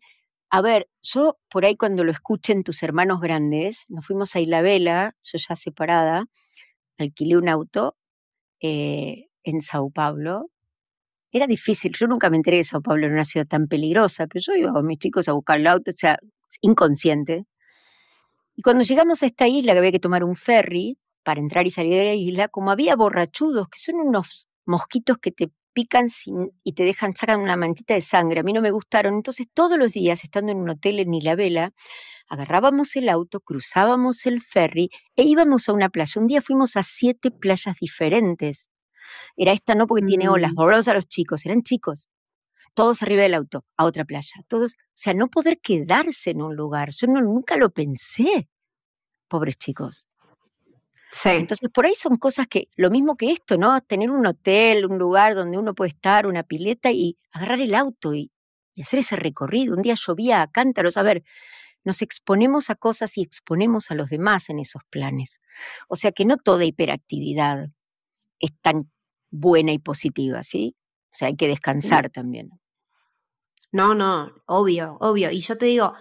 A 0.51 0.61
ver, 0.61 0.89
yo 1.01 1.37
por 1.49 1.65
ahí 1.65 1.77
cuando 1.77 2.03
lo 2.03 2.11
escuchen 2.11 2.63
tus 2.63 2.83
hermanos 2.83 3.21
grandes, 3.21 3.85
nos 3.89 4.05
fuimos 4.05 4.35
a 4.35 4.41
Isla 4.41 4.61
Vela, 4.61 5.15
yo 5.23 5.37
ya 5.37 5.55
separada, 5.55 6.25
alquilé 6.99 7.37
un 7.37 7.49
auto 7.49 7.97
eh, 8.61 9.29
en 9.43 9.61
Sao 9.61 9.91
Paulo. 9.91 10.49
Era 11.33 11.47
difícil, 11.47 11.93
yo 11.97 12.07
nunca 12.07 12.29
me 12.29 12.37
enteré 12.37 12.57
que 12.57 12.63
Sao 12.65 12.81
Paulo 12.81 13.05
era 13.05 13.13
una 13.13 13.23
ciudad 13.23 13.47
tan 13.47 13.67
peligrosa, 13.67 14.27
pero 14.27 14.41
yo 14.45 14.53
iba 14.53 14.73
con 14.73 14.85
mis 14.85 14.99
chicos 14.99 15.29
a 15.29 15.33
buscar 15.33 15.59
el 15.59 15.67
auto, 15.67 15.91
o 15.91 15.93
sea, 15.95 16.19
inconsciente. 16.61 17.45
Y 18.55 18.61
cuando 18.63 18.83
llegamos 18.83 19.23
a 19.23 19.25
esta 19.27 19.47
isla, 19.47 19.73
que 19.73 19.79
había 19.79 19.91
que 19.91 19.99
tomar 19.99 20.23
un 20.23 20.35
ferry 20.35 20.97
para 21.23 21.39
entrar 21.39 21.65
y 21.67 21.71
salir 21.71 21.93
de 21.93 22.03
la 22.05 22.13
isla, 22.15 22.47
como 22.49 22.71
había 22.71 22.95
borrachudos, 22.95 23.69
que 23.69 23.79
son 23.79 23.95
unos 23.95 24.47
mosquitos 24.65 25.17
que 25.19 25.31
te 25.31 25.49
pican 25.73 26.07
y 26.63 26.73
te 26.73 26.83
dejan, 26.83 27.15
sacan 27.15 27.39
una 27.39 27.55
manchita 27.55 27.93
de 27.93 28.01
sangre. 28.01 28.41
A 28.41 28.43
mí 28.43 28.53
no 28.53 28.61
me 28.61 28.71
gustaron. 28.71 29.15
Entonces, 29.15 29.47
todos 29.53 29.77
los 29.77 29.93
días, 29.93 30.23
estando 30.23 30.51
en 30.51 30.59
un 30.59 30.69
hotel 30.69 30.99
en 30.99 31.11
Vela, 31.37 31.73
agarrábamos 32.27 32.95
el 32.97 33.09
auto, 33.09 33.39
cruzábamos 33.41 34.25
el 34.25 34.41
ferry 34.41 34.89
e 35.15 35.23
íbamos 35.23 35.69
a 35.69 35.73
una 35.73 35.89
playa. 35.89 36.19
Un 36.21 36.27
día 36.27 36.41
fuimos 36.41 36.77
a 36.77 36.83
siete 36.83 37.31
playas 37.31 37.77
diferentes. 37.79 38.70
Era 39.35 39.51
esta 39.51 39.75
no 39.75 39.87
porque 39.87 40.05
tiene 40.05 40.29
olas, 40.29 40.53
volvamos 40.53 40.87
a 40.87 40.93
los 40.93 41.07
chicos, 41.07 41.45
eran 41.45 41.61
chicos. 41.61 42.09
Todos 42.73 43.03
arriba 43.03 43.23
del 43.23 43.33
auto, 43.33 43.65
a 43.77 43.85
otra 43.85 44.05
playa. 44.05 44.43
Todos, 44.47 44.73
o 44.73 44.93
sea, 44.93 45.13
no 45.13 45.27
poder 45.27 45.59
quedarse 45.59 46.31
en 46.31 46.41
un 46.41 46.55
lugar. 46.55 46.91
Yo 46.91 47.07
no, 47.07 47.21
nunca 47.21 47.57
lo 47.57 47.69
pensé. 47.69 48.49
Pobres 49.27 49.57
chicos. 49.57 50.07
Entonces, 51.25 51.69
por 51.69 51.85
ahí 51.85 51.93
son 51.95 52.15
cosas 52.17 52.47
que, 52.47 52.69
lo 52.75 52.89
mismo 52.89 53.17
que 53.17 53.31
esto, 53.31 53.57
¿no? 53.57 53.79
Tener 53.81 54.09
un 54.09 54.25
hotel, 54.25 54.85
un 54.85 54.97
lugar 54.97 55.35
donde 55.35 55.57
uno 55.57 55.75
puede 55.75 55.89
estar, 55.89 56.25
una 56.25 56.43
pileta 56.43 56.91
y 56.91 57.17
agarrar 57.33 57.59
el 57.59 57.75
auto 57.75 58.13
y, 58.13 58.31
hacer 58.79 58.99
ese 58.99 59.15
recorrido. 59.15 59.75
Un 59.75 59.81
día 59.83 59.95
llovía 59.95 60.41
a 60.41 60.49
cántaros. 60.49 60.97
A 60.97 61.03
ver, 61.03 61.23
nos 61.83 62.01
exponemos 62.01 62.69
a 62.69 62.75
cosas 62.75 63.17
y 63.17 63.21
exponemos 63.21 63.91
a 63.91 63.95
los 63.95 64.09
demás 64.09 64.49
en 64.49 64.59
esos 64.59 64.83
planes. 64.89 65.39
O 65.87 65.95
sea 65.95 66.11
que 66.11 66.25
no 66.25 66.37
toda 66.37 66.65
hiperactividad 66.65 67.67
es 68.41 68.51
tan 68.61 68.91
buena 69.29 69.71
y 69.71 69.79
positiva, 69.79 70.43
¿sí? 70.43 70.75
O 71.13 71.15
sea, 71.15 71.27
hay 71.29 71.35
que 71.35 71.47
descansar 71.47 72.09
también. 72.09 72.49
No, 73.71 73.95
no, 73.95 74.31
obvio, 74.47 74.97
obvio. 74.99 75.31
Y 75.31 75.39
yo 75.39 75.57
te 75.57 75.67
digo, 75.67 75.93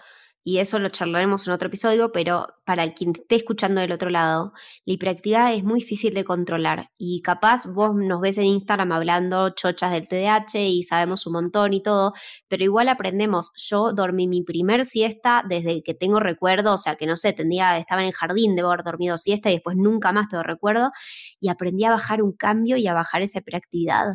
y 0.43 0.59
eso 0.59 0.79
lo 0.79 0.89
charlaremos 0.89 1.47
en 1.47 1.53
otro 1.53 1.69
episodio, 1.69 2.13
pero 2.13 2.49
para 2.65 2.95
quien 2.95 3.13
esté 3.15 3.37
escuchando 3.37 3.81
del 3.83 3.93
otro 3.93 4.09
lado, 4.09 4.53
la 4.87 4.95
hiperactividad 4.95 5.53
es 5.53 5.65
muy 5.65 5.81
difícil 5.81 6.15
de 6.15 6.25
controlar 6.25 6.91
y 6.97 7.21
capaz 7.21 7.67
vos 7.67 7.95
nos 7.95 8.21
ves 8.21 8.39
en 8.39 8.45
Instagram 8.45 8.93
hablando 8.93 9.51
chochas 9.51 9.93
del 9.93 10.09
TDAH 10.09 10.61
y 10.67 10.83
sabemos 10.83 11.27
un 11.27 11.35
montón 11.35 11.75
y 11.75 11.83
todo, 11.83 12.15
pero 12.49 12.65
igual 12.65 12.89
aprendemos. 12.89 13.53
Yo 13.57 13.93
dormí 13.93 14.29
mi 14.29 14.43
primer 14.43 14.87
siesta 14.87 15.45
desde 15.47 15.83
que 15.83 15.95
tengo 15.95 16.21
recuerdo, 16.21 16.75
o 16.75 16.79
sea 16.79 16.97
que 16.97 17.07
no 17.07 17.17
sé, 17.17 17.35
tendría, 17.35 17.77
estaba 17.77 18.01
en 18.03 18.09
el 18.09 18.15
jardín, 18.15 18.57
debo 18.57 18.69
haber 18.69 18.85
dormido 18.85 19.19
siesta 19.19 19.51
y 19.51 19.55
después 19.55 19.77
nunca 19.77 20.13
más 20.13 20.29
tengo 20.29 20.43
recuerdo 20.43 20.91
y 21.39 21.49
aprendí 21.49 21.85
a 21.85 21.91
bajar 21.91 22.23
un 22.23 22.33
cambio 22.33 22.77
y 22.79 22.87
a 22.87 22.95
bajar 22.95 23.21
esa 23.23 23.41
hiperactividad. 23.41 24.07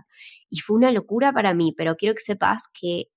Y 0.50 0.60
fue 0.60 0.78
una 0.78 0.92
locura 0.92 1.34
para 1.34 1.54
mí, 1.54 1.74
pero 1.76 1.96
quiero 1.96 2.16
que 2.16 2.22
sepas 2.22 2.68
que 2.74 3.10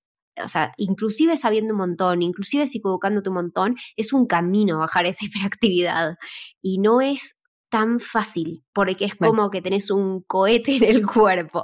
o 0.43 0.47
sea, 0.47 0.71
inclusive 0.77 1.37
sabiendo 1.37 1.73
un 1.73 1.79
montón, 1.79 2.21
inclusive 2.21 2.67
psicoeducándote 2.67 3.29
un 3.29 3.35
montón, 3.35 3.75
es 3.95 4.13
un 4.13 4.25
camino 4.25 4.79
bajar 4.79 5.05
esa 5.05 5.25
hiperactividad. 5.25 6.17
Y 6.61 6.79
no 6.79 7.01
es 7.01 7.39
tan 7.69 7.99
fácil, 7.99 8.63
porque 8.73 9.05
es 9.05 9.15
como 9.15 9.49
que 9.49 9.61
tenés 9.61 9.91
un 9.91 10.21
cohete 10.21 10.77
en 10.77 10.83
el 10.83 11.05
cuerpo. 11.05 11.63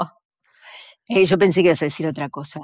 Eh, 1.07 1.25
yo 1.25 1.37
pensé 1.37 1.61
que 1.61 1.69
ibas 1.69 1.81
a 1.81 1.85
decir 1.85 2.07
otra 2.07 2.29
cosa. 2.29 2.61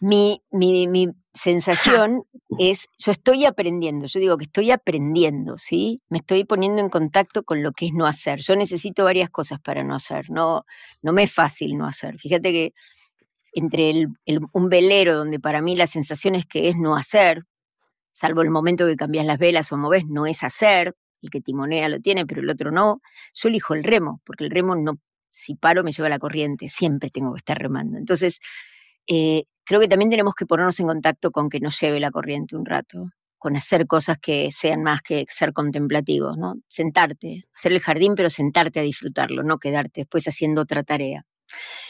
Mi, 0.00 0.42
mi, 0.50 0.86
mi 0.86 1.08
sensación 1.34 2.24
es, 2.58 2.86
yo 2.98 3.12
estoy 3.12 3.44
aprendiendo, 3.44 4.06
yo 4.06 4.20
digo 4.20 4.36
que 4.36 4.44
estoy 4.44 4.70
aprendiendo, 4.70 5.58
¿sí? 5.58 6.00
Me 6.08 6.18
estoy 6.18 6.44
poniendo 6.44 6.80
en 6.80 6.88
contacto 6.88 7.42
con 7.42 7.62
lo 7.62 7.72
que 7.72 7.86
es 7.86 7.92
no 7.92 8.06
hacer. 8.06 8.40
Yo 8.40 8.56
necesito 8.56 9.04
varias 9.04 9.30
cosas 9.30 9.60
para 9.60 9.84
no 9.84 9.94
hacer, 9.94 10.30
no, 10.30 10.64
no 11.02 11.12
me 11.12 11.24
es 11.24 11.32
fácil 11.32 11.76
no 11.76 11.86
hacer. 11.86 12.18
Fíjate 12.18 12.52
que 12.52 12.74
entre 13.52 14.06
un 14.52 14.68
velero 14.68 15.16
donde 15.16 15.40
para 15.40 15.60
mí 15.60 15.76
la 15.76 15.86
sensación 15.86 16.34
es 16.34 16.46
que 16.46 16.68
es 16.68 16.76
no 16.76 16.96
hacer, 16.96 17.44
salvo 18.10 18.42
el 18.42 18.50
momento 18.50 18.86
que 18.86 18.96
cambias 18.96 19.26
las 19.26 19.38
velas 19.38 19.72
o 19.72 19.76
moves, 19.76 20.04
no 20.06 20.26
es 20.26 20.44
hacer, 20.44 20.94
el 21.22 21.30
que 21.30 21.40
timonea 21.40 21.88
lo 21.88 22.00
tiene, 22.00 22.26
pero 22.26 22.40
el 22.40 22.50
otro 22.50 22.70
no, 22.70 23.00
yo 23.34 23.48
elijo 23.48 23.74
el 23.74 23.84
remo, 23.84 24.20
porque 24.24 24.44
el 24.44 24.50
remo 24.50 24.76
no, 24.76 24.98
si 25.30 25.54
paro 25.54 25.84
me 25.84 25.92
lleva 25.92 26.08
la 26.08 26.18
corriente, 26.18 26.68
siempre 26.68 27.10
tengo 27.10 27.32
que 27.34 27.38
estar 27.38 27.58
remando. 27.58 27.98
Entonces, 27.98 28.40
eh, 29.06 29.44
creo 29.64 29.80
que 29.80 29.88
también 29.88 30.10
tenemos 30.10 30.34
que 30.34 30.46
ponernos 30.46 30.78
en 30.80 30.86
contacto 30.88 31.30
con 31.30 31.48
que 31.48 31.60
nos 31.60 31.80
lleve 31.80 32.00
la 32.00 32.10
corriente 32.10 32.56
un 32.56 32.66
rato, 32.66 33.10
con 33.38 33.56
hacer 33.56 33.86
cosas 33.86 34.18
que 34.18 34.50
sean 34.52 34.82
más 34.82 35.00
que 35.02 35.24
ser 35.28 35.52
contemplativos, 35.52 36.36
¿no? 36.36 36.56
Sentarte, 36.68 37.44
hacer 37.54 37.72
el 37.72 37.80
jardín, 37.80 38.14
pero 38.16 38.30
sentarte 38.30 38.80
a 38.80 38.82
disfrutarlo, 38.82 39.42
no 39.44 39.58
quedarte 39.58 40.02
después 40.02 40.26
haciendo 40.26 40.62
otra 40.62 40.82
tarea. 40.82 41.24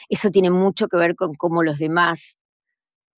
Eso 0.09 0.31
tiene 0.31 0.51
mucho 0.51 0.89
que 0.89 0.97
ver 0.97 1.17
con 1.17 1.35
cómo 1.35 1.63
los 1.63 1.79
demás 1.79 2.39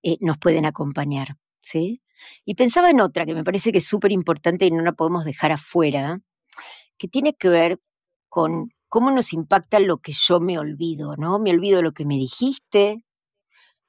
eh, 0.03 0.17
nos 0.21 0.39
pueden 0.39 0.67
acompañar, 0.67 1.37
¿sí? 1.61 2.03
Y 2.45 2.55
pensaba 2.55 2.91
en 2.91 3.01
otra 3.01 3.27
que 3.27 3.35
me 3.35 3.45
parece 3.45 3.73
que 3.73 3.79
es 3.79 3.87
súper 3.87 4.13
importante 4.13 4.67
y 4.67 4.71
no 4.71 4.83
la 4.83 4.93
podemos 4.93 5.25
dejar 5.25 5.53
afuera, 5.53 6.21
que 6.99 7.09
tiene 7.09 7.35
que 7.35 7.49
ver 7.49 7.79
con 8.29 8.71
cómo 8.89 9.11
nos 9.11 9.33
impacta 9.33 9.79
lo 9.79 9.99
que 9.99 10.13
yo 10.13 10.41
me 10.41 10.59
olvido, 10.59 11.17
¿no? 11.17 11.39
Me 11.39 11.51
olvido 11.51 11.79
de 11.79 11.83
lo 11.83 11.93
que 11.93 12.05
me 12.05 12.17
dijiste, 12.17 13.05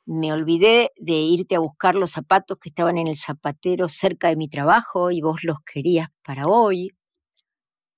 me 0.05 0.33
olvidé 0.33 0.91
de 0.97 1.13
irte 1.13 1.55
a 1.55 1.59
buscar 1.59 1.95
los 1.95 2.11
zapatos 2.11 2.57
que 2.59 2.69
estaban 2.69 2.97
en 2.97 3.07
el 3.07 3.15
zapatero 3.15 3.87
cerca 3.87 4.29
de 4.29 4.35
mi 4.35 4.47
trabajo 4.47 5.11
y 5.11 5.21
vos 5.21 5.43
los 5.43 5.59
querías 5.61 6.09
para 6.23 6.47
hoy, 6.47 6.91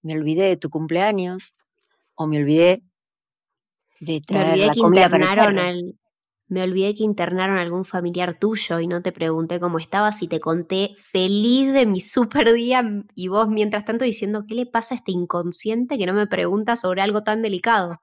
me 0.03 0.13
olvidé 0.13 0.43
de 0.43 0.57
tu 0.57 0.69
cumpleaños 0.69 1.55
o 2.15 2.27
me 2.27 2.37
olvidé 2.37 2.83
me 4.29 4.43
olvidé 4.43 4.69
que 4.71 4.79
internaron 4.79 5.59
al, 5.59 5.95
me 6.47 6.61
olvidé 6.61 6.93
que 6.93 7.03
internaron 7.03 7.57
a 7.57 7.61
algún 7.61 7.85
familiar 7.85 8.37
tuyo 8.37 8.79
y 8.79 8.87
no 8.87 9.01
te 9.01 9.11
pregunté 9.11 9.59
cómo 9.59 9.79
estabas 9.79 10.21
y 10.21 10.27
te 10.27 10.39
conté 10.39 10.91
feliz 10.97 11.73
de 11.73 11.85
mi 11.85 11.99
super 11.99 12.53
día 12.53 12.83
y 13.15 13.27
vos 13.27 13.49
mientras 13.49 13.85
tanto 13.85 14.05
diciendo, 14.05 14.45
¿qué 14.47 14.55
le 14.55 14.65
pasa 14.65 14.95
a 14.95 14.97
este 14.97 15.11
inconsciente 15.11 15.97
que 15.97 16.05
no 16.05 16.13
me 16.13 16.27
pregunta 16.27 16.75
sobre 16.75 17.01
algo 17.01 17.23
tan 17.23 17.41
delicado? 17.41 17.99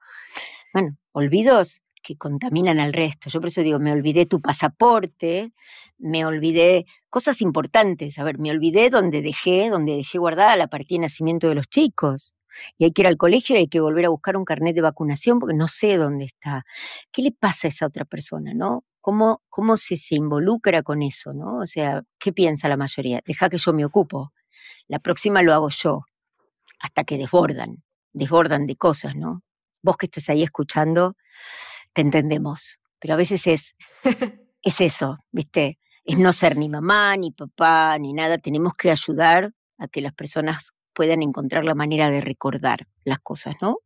Bueno, 0.73 0.97
olvidos 1.11 1.81
que 2.03 2.17
contaminan 2.17 2.79
al 2.79 2.93
resto. 2.93 3.29
Yo 3.29 3.39
por 3.39 3.49
eso 3.49 3.61
digo, 3.61 3.79
me 3.79 3.91
olvidé 3.91 4.25
tu 4.25 4.41
pasaporte, 4.41 5.53
me 5.99 6.25
olvidé 6.25 6.85
cosas 7.09 7.41
importantes. 7.41 8.17
A 8.17 8.23
ver, 8.23 8.39
me 8.39 8.49
olvidé 8.49 8.89
donde 8.89 9.21
dejé, 9.21 9.69
donde 9.69 9.95
dejé 9.95 10.17
guardada 10.17 10.55
la 10.55 10.67
partida 10.67 10.97
de 10.97 11.03
nacimiento 11.03 11.47
de 11.47 11.55
los 11.55 11.67
chicos 11.69 12.33
y 12.77 12.85
hay 12.85 12.91
que 12.91 13.01
ir 13.01 13.07
al 13.07 13.17
colegio 13.17 13.55
y 13.55 13.59
hay 13.59 13.67
que 13.67 13.79
volver 13.79 14.05
a 14.05 14.09
buscar 14.09 14.37
un 14.37 14.45
carnet 14.45 14.75
de 14.75 14.81
vacunación 14.81 15.39
porque 15.39 15.55
no 15.55 15.67
sé 15.67 15.97
dónde 15.97 16.25
está. 16.25 16.65
¿Qué 17.11 17.21
le 17.21 17.31
pasa 17.31 17.67
a 17.67 17.69
esa 17.69 17.85
otra 17.85 18.05
persona, 18.05 18.53
no? 18.53 18.83
¿Cómo, 19.01 19.41
cómo 19.49 19.77
se, 19.77 19.97
se 19.97 20.15
involucra 20.15 20.83
con 20.83 21.01
eso, 21.01 21.33
no? 21.33 21.59
O 21.59 21.65
sea, 21.65 22.03
¿qué 22.19 22.31
piensa 22.31 22.67
la 22.67 22.77
mayoría? 22.77 23.21
Deja 23.25 23.49
que 23.49 23.57
yo 23.57 23.73
me 23.73 23.85
ocupo. 23.85 24.31
La 24.87 24.99
próxima 24.99 25.41
lo 25.41 25.53
hago 25.53 25.69
yo. 25.69 26.01
Hasta 26.79 27.03
que 27.03 27.17
desbordan, 27.17 27.83
desbordan 28.13 28.67
de 28.67 28.75
cosas, 28.75 29.15
¿no? 29.15 29.43
Vos 29.83 29.97
que 29.97 30.07
estás 30.07 30.29
ahí 30.29 30.43
escuchando, 30.43 31.13
te 31.93 32.01
entendemos. 32.01 32.79
Pero 32.99 33.15
a 33.15 33.17
veces 33.17 33.47
es, 33.47 33.75
es 34.61 34.81
eso, 34.81 35.19
¿viste? 35.31 35.79
Es 36.03 36.17
no 36.17 36.33
ser 36.33 36.57
ni 36.57 36.69
mamá, 36.69 37.15
ni 37.17 37.31
papá, 37.31 37.97
ni 37.99 38.13
nada. 38.13 38.37
Tenemos 38.37 38.73
que 38.75 38.91
ayudar 38.91 39.53
a 39.77 39.87
que 39.87 40.01
las 40.01 40.13
personas 40.13 40.71
puedan 41.01 41.23
encontrar 41.23 41.65
la 41.65 41.73
manera 41.73 42.11
de 42.11 42.21
recordar 42.21 42.87
las 43.05 43.17
cosas, 43.17 43.55
¿no? 43.59 43.79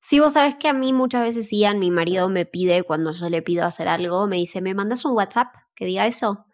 Sí, 0.00 0.18
vos 0.18 0.32
sabés 0.32 0.54
que 0.54 0.66
a 0.66 0.72
mí 0.72 0.94
muchas 0.94 1.24
veces 1.24 1.52
Ian, 1.52 1.78
mi 1.78 1.90
marido, 1.90 2.30
me 2.30 2.46
pide, 2.46 2.84
cuando 2.84 3.12
yo 3.12 3.28
le 3.28 3.42
pido 3.42 3.66
hacer 3.66 3.86
algo, 3.86 4.26
me 4.26 4.36
dice, 4.36 4.62
¿me 4.62 4.72
mandas 4.72 5.04
un 5.04 5.12
WhatsApp 5.12 5.54
que 5.74 5.84
diga 5.84 6.06
eso? 6.06 6.46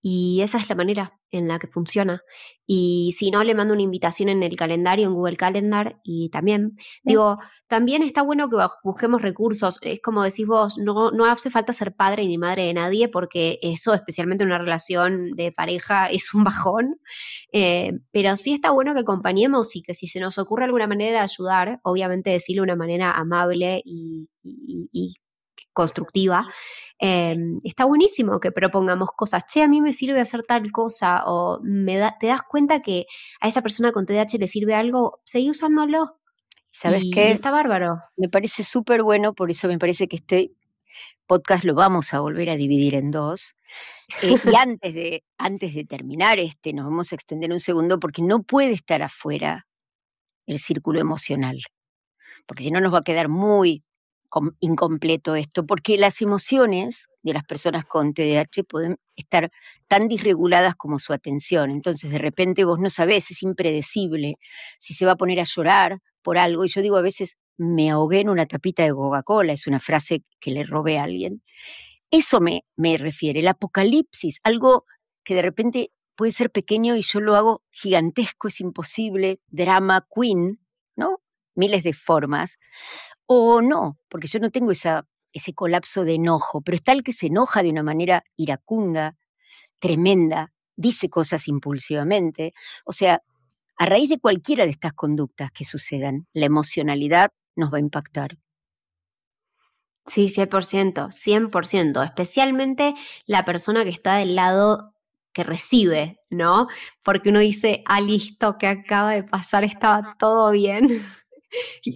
Y 0.00 0.40
esa 0.42 0.58
es 0.58 0.68
la 0.68 0.76
manera 0.76 1.18
en 1.30 1.48
la 1.48 1.58
que 1.58 1.66
funciona. 1.66 2.22
Y 2.66 3.14
si 3.16 3.30
no, 3.30 3.42
le 3.42 3.54
mando 3.54 3.74
una 3.74 3.82
invitación 3.82 4.28
en 4.28 4.42
el 4.42 4.56
calendario, 4.56 5.06
en 5.06 5.14
Google 5.14 5.36
Calendar, 5.36 6.00
y 6.04 6.30
también, 6.30 6.76
digo, 7.02 7.38
también 7.66 8.02
está 8.02 8.22
bueno 8.22 8.48
que 8.48 8.56
busquemos 8.84 9.20
recursos. 9.22 9.78
Es 9.82 10.00
como 10.00 10.22
decís 10.22 10.46
vos, 10.46 10.78
no, 10.78 11.10
no 11.10 11.24
hace 11.26 11.50
falta 11.50 11.72
ser 11.72 11.94
padre 11.94 12.26
ni 12.26 12.38
madre 12.38 12.64
de 12.64 12.74
nadie, 12.74 13.08
porque 13.08 13.58
eso, 13.62 13.92
especialmente 13.92 14.44
en 14.44 14.50
una 14.50 14.58
relación 14.58 15.32
de 15.32 15.52
pareja, 15.52 16.06
es 16.10 16.32
un 16.32 16.44
bajón. 16.44 17.00
Eh, 17.52 17.92
pero 18.12 18.36
sí 18.36 18.54
está 18.54 18.70
bueno 18.70 18.94
que 18.94 19.00
acompañemos 19.00 19.74
y 19.76 19.82
que 19.82 19.94
si 19.94 20.06
se 20.06 20.20
nos 20.20 20.38
ocurre 20.38 20.64
alguna 20.64 20.86
manera 20.86 21.18
de 21.18 21.24
ayudar, 21.24 21.80
obviamente 21.82 22.30
decirlo 22.30 22.62
de 22.62 22.64
una 22.64 22.76
manera 22.76 23.12
amable 23.12 23.82
y, 23.84 24.28
y 24.42 25.14
constructiva, 25.78 26.48
em, 26.98 27.60
está 27.64 27.84
buenísimo 27.84 28.40
que 28.40 28.52
propongamos 28.52 29.10
cosas. 29.16 29.46
Che, 29.46 29.62
a 29.62 29.68
mí 29.68 29.80
me 29.80 29.92
sirve 29.92 30.20
hacer 30.20 30.42
tal 30.42 30.70
cosa, 30.72 31.24
o 31.26 31.60
me 31.62 31.98
te 32.20 32.26
das 32.28 32.42
cuenta 32.42 32.80
que 32.80 33.06
a 33.40 33.48
esa 33.48 33.62
persona 33.62 33.92
con 33.92 34.06
TDAH 34.06 34.38
le 34.38 34.48
sirve 34.48 34.74
algo, 34.74 35.20
seguí 35.24 35.50
usándolo. 35.50 36.18
¿Sabes 36.70 37.04
qué? 37.12 37.30
Está 37.32 37.50
bárbaro. 37.50 37.98
Me 38.16 38.28
parece 38.28 38.62
súper 38.62 39.02
bueno, 39.02 39.34
por 39.34 39.50
eso 39.50 39.68
me 39.68 39.78
parece 39.78 40.06
que 40.06 40.16
este 40.16 40.52
podcast 41.26 41.64
lo 41.64 41.74
vamos 41.74 42.14
a 42.14 42.20
volver 42.20 42.50
a 42.50 42.56
dividir 42.56 42.94
en 42.94 43.10
dos. 43.10 43.56
Eh, 44.22 44.34
y 44.44 44.54
antes 44.56 44.94
de, 44.94 45.24
antes 45.36 45.74
de 45.74 45.84
terminar 45.84 46.38
este, 46.38 46.72
nos 46.72 46.86
vamos 46.86 47.12
a 47.12 47.14
extender 47.14 47.52
un 47.52 47.60
segundo 47.60 48.00
porque 48.00 48.22
no 48.22 48.42
puede 48.42 48.72
estar 48.72 49.02
afuera 49.02 49.66
el 50.46 50.58
círculo 50.58 51.00
emocional. 51.00 51.60
porque 52.46 52.64
si 52.64 52.70
no 52.70 52.80
nos 52.80 52.94
va 52.94 53.00
a 53.00 53.04
quedar 53.04 53.28
muy 53.28 53.84
incompleto 54.60 55.34
esto, 55.36 55.66
porque 55.66 55.98
las 55.98 56.20
emociones 56.22 57.06
de 57.22 57.32
las 57.32 57.44
personas 57.44 57.84
con 57.84 58.14
TDAH 58.14 58.64
pueden 58.68 58.98
estar 59.16 59.50
tan 59.86 60.08
disreguladas 60.08 60.74
como 60.76 60.98
su 60.98 61.12
atención. 61.12 61.70
Entonces, 61.70 62.10
de 62.10 62.18
repente 62.18 62.64
vos 62.64 62.78
no 62.78 62.90
sabés, 62.90 63.30
es 63.30 63.42
impredecible 63.42 64.36
si 64.78 64.94
se 64.94 65.06
va 65.06 65.12
a 65.12 65.16
poner 65.16 65.40
a 65.40 65.44
llorar 65.44 66.00
por 66.22 66.38
algo. 66.38 66.64
Y 66.64 66.68
yo 66.68 66.82
digo 66.82 66.96
a 66.96 67.02
veces, 67.02 67.36
me 67.56 67.90
ahogué 67.90 68.20
en 68.20 68.28
una 68.28 68.46
tapita 68.46 68.84
de 68.84 68.92
Coca-Cola, 68.92 69.52
es 69.52 69.66
una 69.66 69.80
frase 69.80 70.22
que 70.40 70.50
le 70.52 70.64
robé 70.64 70.98
a 70.98 71.04
alguien. 71.04 71.42
Eso 72.10 72.40
me, 72.40 72.64
me 72.76 72.96
refiere, 72.96 73.40
el 73.40 73.48
apocalipsis, 73.48 74.40
algo 74.44 74.84
que 75.24 75.34
de 75.34 75.42
repente 75.42 75.90
puede 76.16 76.32
ser 76.32 76.50
pequeño 76.50 76.96
y 76.96 77.02
yo 77.02 77.20
lo 77.20 77.36
hago 77.36 77.62
gigantesco, 77.70 78.48
es 78.48 78.60
imposible, 78.60 79.40
drama 79.48 80.06
queen, 80.14 80.60
¿no? 80.96 81.20
Miles 81.54 81.82
de 81.84 81.92
formas. 81.92 82.58
O 83.30 83.60
no, 83.60 83.98
porque 84.08 84.26
yo 84.26 84.38
no 84.40 84.48
tengo 84.48 84.72
ese 84.72 85.54
colapso 85.54 86.04
de 86.04 86.14
enojo, 86.14 86.62
pero 86.62 86.76
está 86.76 86.92
el 86.92 87.02
que 87.02 87.12
se 87.12 87.26
enoja 87.26 87.62
de 87.62 87.68
una 87.68 87.82
manera 87.82 88.24
iracunda, 88.36 89.16
tremenda, 89.78 90.54
dice 90.76 91.10
cosas 91.10 91.46
impulsivamente. 91.46 92.54
O 92.86 92.92
sea, 92.92 93.20
a 93.76 93.86
raíz 93.86 94.08
de 94.08 94.18
cualquiera 94.18 94.64
de 94.64 94.70
estas 94.70 94.94
conductas 94.94 95.50
que 95.52 95.66
sucedan, 95.66 96.26
la 96.32 96.46
emocionalidad 96.46 97.30
nos 97.54 97.70
va 97.70 97.76
a 97.76 97.80
impactar. 97.80 98.38
Sí, 100.06 100.30
100%, 100.30 101.10
100%, 101.10 102.02
especialmente 102.02 102.94
la 103.26 103.44
persona 103.44 103.84
que 103.84 103.90
está 103.90 104.16
del 104.16 104.36
lado 104.36 104.94
que 105.34 105.44
recibe, 105.44 106.18
¿no? 106.30 106.66
Porque 107.04 107.28
uno 107.28 107.40
dice, 107.40 107.82
ah, 107.84 108.00
listo, 108.00 108.56
que 108.56 108.68
acaba 108.68 109.12
de 109.12 109.22
pasar, 109.24 109.64
estaba 109.64 110.16
todo 110.18 110.50
bien. 110.52 111.02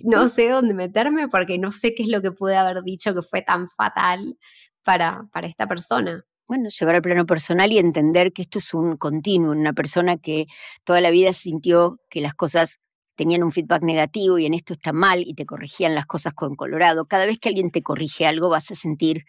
No 0.05 0.29
sé 0.29 0.49
dónde 0.49 0.75
meterme 0.75 1.29
porque 1.29 1.59
no 1.59 1.71
sé 1.71 1.95
qué 1.95 2.03
es 2.05 2.09
lo 2.09 2.23
que 2.23 2.33
pude 2.33 2.57
haber 2.57 2.83
dicho 2.83 3.15
que 3.15 3.23
fue 3.23 3.43
tan 3.43 3.69
fatal 3.69 4.39
para, 4.83 5.29
para 5.33 5.47
esta 5.47 5.67
persona. 5.67 6.25
Bueno, 6.49 6.69
llevar 6.69 6.97
al 6.97 7.03
plano 7.03 7.25
personal 7.25 7.73
y 7.73 7.79
entender 7.79 8.33
que 8.33 8.43
esto 8.43 8.59
es 8.59 8.75
un 8.75 8.97
continuo, 8.97 9.53
una 9.53 9.73
persona 9.73 10.19
que 10.19 10.47
toda 10.85 11.01
la 11.01 11.11
vida 11.11 11.33
sintió 11.33 12.01
que 12.11 12.21
las 12.21 12.35
cosas 12.35 12.79
tenían 13.15 13.43
un 13.43 13.53
feedback 13.53 13.83
negativo 13.83 14.39
y 14.39 14.47
en 14.47 14.55
esto 14.55 14.73
está 14.73 14.93
mal 14.93 15.23
y 15.27 15.35
te 15.35 15.47
corregían 15.47 15.95
las 15.95 16.07
cosas 16.07 16.35
con 16.35 16.57
colorado. 16.57 17.07
Cada 17.07 17.27
vez 17.27 17.39
que 17.39 17.49
alguien 17.49 17.71
te 17.71 17.83
corrige 17.83 18.27
algo 18.27 18.49
vas 18.49 18.71
a 18.71 18.75
sentir 18.75 19.25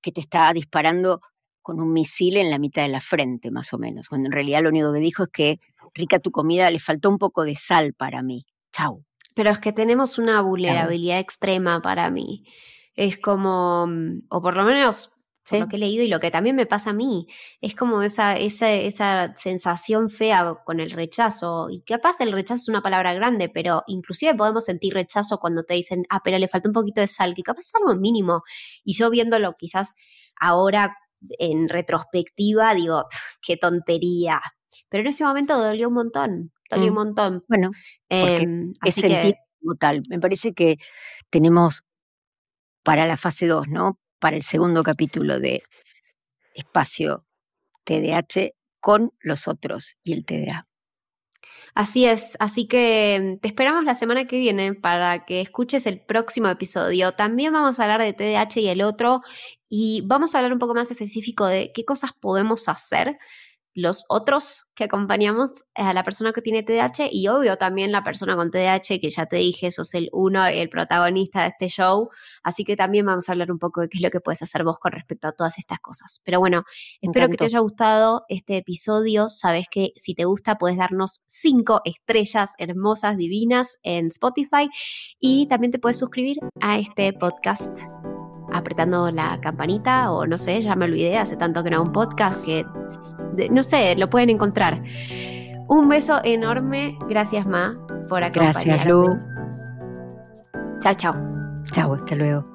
que 0.00 0.12
te 0.12 0.20
está 0.20 0.52
disparando 0.52 1.20
con 1.62 1.80
un 1.80 1.92
misil 1.92 2.36
en 2.36 2.50
la 2.50 2.58
mitad 2.58 2.82
de 2.82 2.88
la 2.88 3.00
frente, 3.00 3.50
más 3.50 3.72
o 3.72 3.78
menos, 3.78 4.08
cuando 4.08 4.28
en 4.28 4.32
realidad 4.32 4.62
lo 4.62 4.68
único 4.68 4.92
que 4.92 5.00
dijo 5.00 5.22
es 5.24 5.28
que, 5.30 5.60
rica 5.94 6.18
tu 6.18 6.30
comida, 6.30 6.70
le 6.70 6.78
faltó 6.78 7.08
un 7.08 7.18
poco 7.18 7.44
de 7.44 7.56
sal 7.56 7.94
para 7.94 8.22
mí. 8.22 8.44
Chau. 8.72 9.04
Pero 9.34 9.50
es 9.50 9.60
que 9.60 9.72
tenemos 9.72 10.18
una 10.18 10.40
vulnerabilidad 10.40 11.18
extrema 11.18 11.80
para 11.82 12.10
mí. 12.10 12.44
Es 12.94 13.18
como, 13.18 13.86
mm, 13.86 14.26
o 14.30 14.42
por 14.42 14.56
lo 14.56 14.64
menos 14.64 15.14
lo 15.50 15.68
que 15.68 15.76
he 15.76 15.78
leído 15.78 16.02
y 16.04 16.08
lo 16.08 16.20
que 16.20 16.30
también 16.30 16.56
me 16.56 16.66
pasa 16.66 16.90
a 16.90 16.94
mí, 16.94 17.26
es 17.60 17.74
como 17.74 18.02
esa, 18.02 18.36
esa, 18.36 18.72
esa 18.72 19.34
sensación 19.36 20.08
fea 20.08 20.56
con 20.64 20.80
el 20.80 20.90
rechazo. 20.90 21.68
Y 21.70 21.82
capaz 21.82 22.20
el 22.20 22.32
rechazo 22.32 22.62
es 22.62 22.68
una 22.68 22.82
palabra 22.82 23.12
grande, 23.14 23.48
pero 23.48 23.82
inclusive 23.86 24.34
podemos 24.34 24.64
sentir 24.64 24.94
rechazo 24.94 25.38
cuando 25.38 25.64
te 25.64 25.74
dicen, 25.74 26.04
ah, 26.08 26.20
pero 26.24 26.38
le 26.38 26.48
falta 26.48 26.68
un 26.68 26.72
poquito 26.72 27.00
de 27.00 27.08
sal, 27.08 27.34
que 27.34 27.42
capaz 27.42 27.60
es 27.60 27.74
algo 27.74 27.94
mínimo. 28.00 28.42
Y 28.84 28.94
yo 28.94 29.10
viéndolo 29.10 29.54
quizás 29.58 29.96
ahora 30.40 30.96
en 31.38 31.68
retrospectiva, 31.68 32.74
digo, 32.74 33.04
qué 33.42 33.56
tontería. 33.56 34.40
Pero 34.88 35.02
en 35.02 35.08
ese 35.08 35.24
momento 35.24 35.58
dolió 35.58 35.88
un 35.88 35.94
montón 35.94 36.52
un 36.70 36.90
mm. 36.90 36.92
montón. 36.92 37.44
Bueno, 37.48 37.70
em, 38.08 38.72
es 38.84 38.94
sentir 38.94 39.36
como 39.60 39.76
tal. 39.76 40.02
Me 40.08 40.20
parece 40.20 40.52
que 40.52 40.78
tenemos 41.30 41.84
para 42.82 43.06
la 43.06 43.16
fase 43.16 43.46
2, 43.46 43.68
¿no? 43.68 43.98
Para 44.18 44.36
el 44.36 44.42
segundo 44.42 44.82
capítulo 44.82 45.40
de 45.40 45.62
Espacio 46.54 47.24
TDAH 47.84 48.52
con 48.80 49.12
los 49.20 49.48
otros 49.48 49.96
y 50.02 50.12
el 50.12 50.24
TDA. 50.24 50.66
Así 51.74 52.06
es, 52.06 52.36
así 52.38 52.68
que 52.68 53.16
em, 53.16 53.38
te 53.38 53.48
esperamos 53.48 53.84
la 53.84 53.96
semana 53.96 54.26
que 54.26 54.38
viene 54.38 54.74
para 54.74 55.24
que 55.24 55.40
escuches 55.40 55.86
el 55.86 56.00
próximo 56.00 56.48
episodio. 56.48 57.12
También 57.12 57.52
vamos 57.52 57.80
a 57.80 57.82
hablar 57.82 58.00
de 58.00 58.12
TDAH 58.12 58.60
y 58.60 58.68
el 58.68 58.82
otro 58.82 59.22
y 59.68 60.02
vamos 60.06 60.34
a 60.34 60.38
hablar 60.38 60.52
un 60.52 60.60
poco 60.60 60.74
más 60.74 60.90
específico 60.92 61.46
de 61.46 61.72
qué 61.72 61.84
cosas 61.84 62.12
podemos 62.12 62.68
hacer 62.68 63.18
los 63.74 64.04
otros 64.08 64.66
que 64.74 64.84
acompañamos 64.84 65.64
a 65.74 65.92
la 65.92 66.04
persona 66.04 66.32
que 66.32 66.42
tiene 66.42 66.62
TDAH 66.62 67.08
y 67.10 67.28
obvio 67.28 67.56
también 67.56 67.92
la 67.92 68.02
persona 68.02 68.36
con 68.36 68.50
TDAH, 68.50 69.00
que 69.00 69.10
ya 69.10 69.26
te 69.26 69.36
dije, 69.36 69.70
sos 69.70 69.94
el 69.94 70.08
uno, 70.12 70.46
el 70.46 70.68
protagonista 70.68 71.42
de 71.42 71.48
este 71.48 71.68
show, 71.68 72.08
así 72.42 72.64
que 72.64 72.76
también 72.76 73.06
vamos 73.06 73.28
a 73.28 73.32
hablar 73.32 73.50
un 73.50 73.58
poco 73.58 73.80
de 73.80 73.88
qué 73.88 73.98
es 73.98 74.02
lo 74.02 74.10
que 74.10 74.20
puedes 74.20 74.42
hacer 74.42 74.64
vos 74.64 74.78
con 74.78 74.92
respecto 74.92 75.28
a 75.28 75.32
todas 75.32 75.58
estas 75.58 75.80
cosas. 75.80 76.20
Pero 76.24 76.38
bueno, 76.40 76.64
espero 77.00 77.28
que 77.28 77.36
te 77.36 77.44
haya 77.44 77.60
gustado 77.60 78.24
este 78.28 78.56
episodio, 78.56 79.28
sabes 79.28 79.66
que 79.70 79.92
si 79.96 80.14
te 80.14 80.24
gusta 80.24 80.56
puedes 80.56 80.78
darnos 80.78 81.24
cinco 81.26 81.80
estrellas 81.84 82.54
hermosas, 82.58 83.16
divinas 83.16 83.78
en 83.82 84.06
Spotify 84.06 84.68
y 85.20 85.46
también 85.48 85.72
te 85.72 85.78
puedes 85.78 85.98
suscribir 85.98 86.38
a 86.60 86.78
este 86.78 87.12
podcast 87.12 87.76
apretando 88.54 89.10
la 89.10 89.38
campanita 89.40 90.10
o 90.12 90.26
no 90.26 90.38
sé, 90.38 90.60
ya 90.62 90.76
me 90.76 90.86
olvidé, 90.86 91.18
hace 91.18 91.36
tanto 91.36 91.62
que 91.62 91.68
era 91.68 91.80
un 91.80 91.92
podcast 91.92 92.42
que 92.44 92.64
no 93.50 93.62
sé, 93.62 93.96
lo 93.96 94.08
pueden 94.08 94.30
encontrar. 94.30 94.78
Un 95.66 95.88
beso 95.88 96.20
enorme, 96.24 96.96
gracias 97.08 97.46
Ma 97.46 97.74
por 98.08 98.22
acompañarme. 98.22 98.64
Gracias 98.64 98.86
Lu. 98.86 99.18
Chao, 100.80 100.94
chao. 100.94 101.14
Chao, 101.72 101.94
hasta 101.94 102.14
luego. 102.14 102.53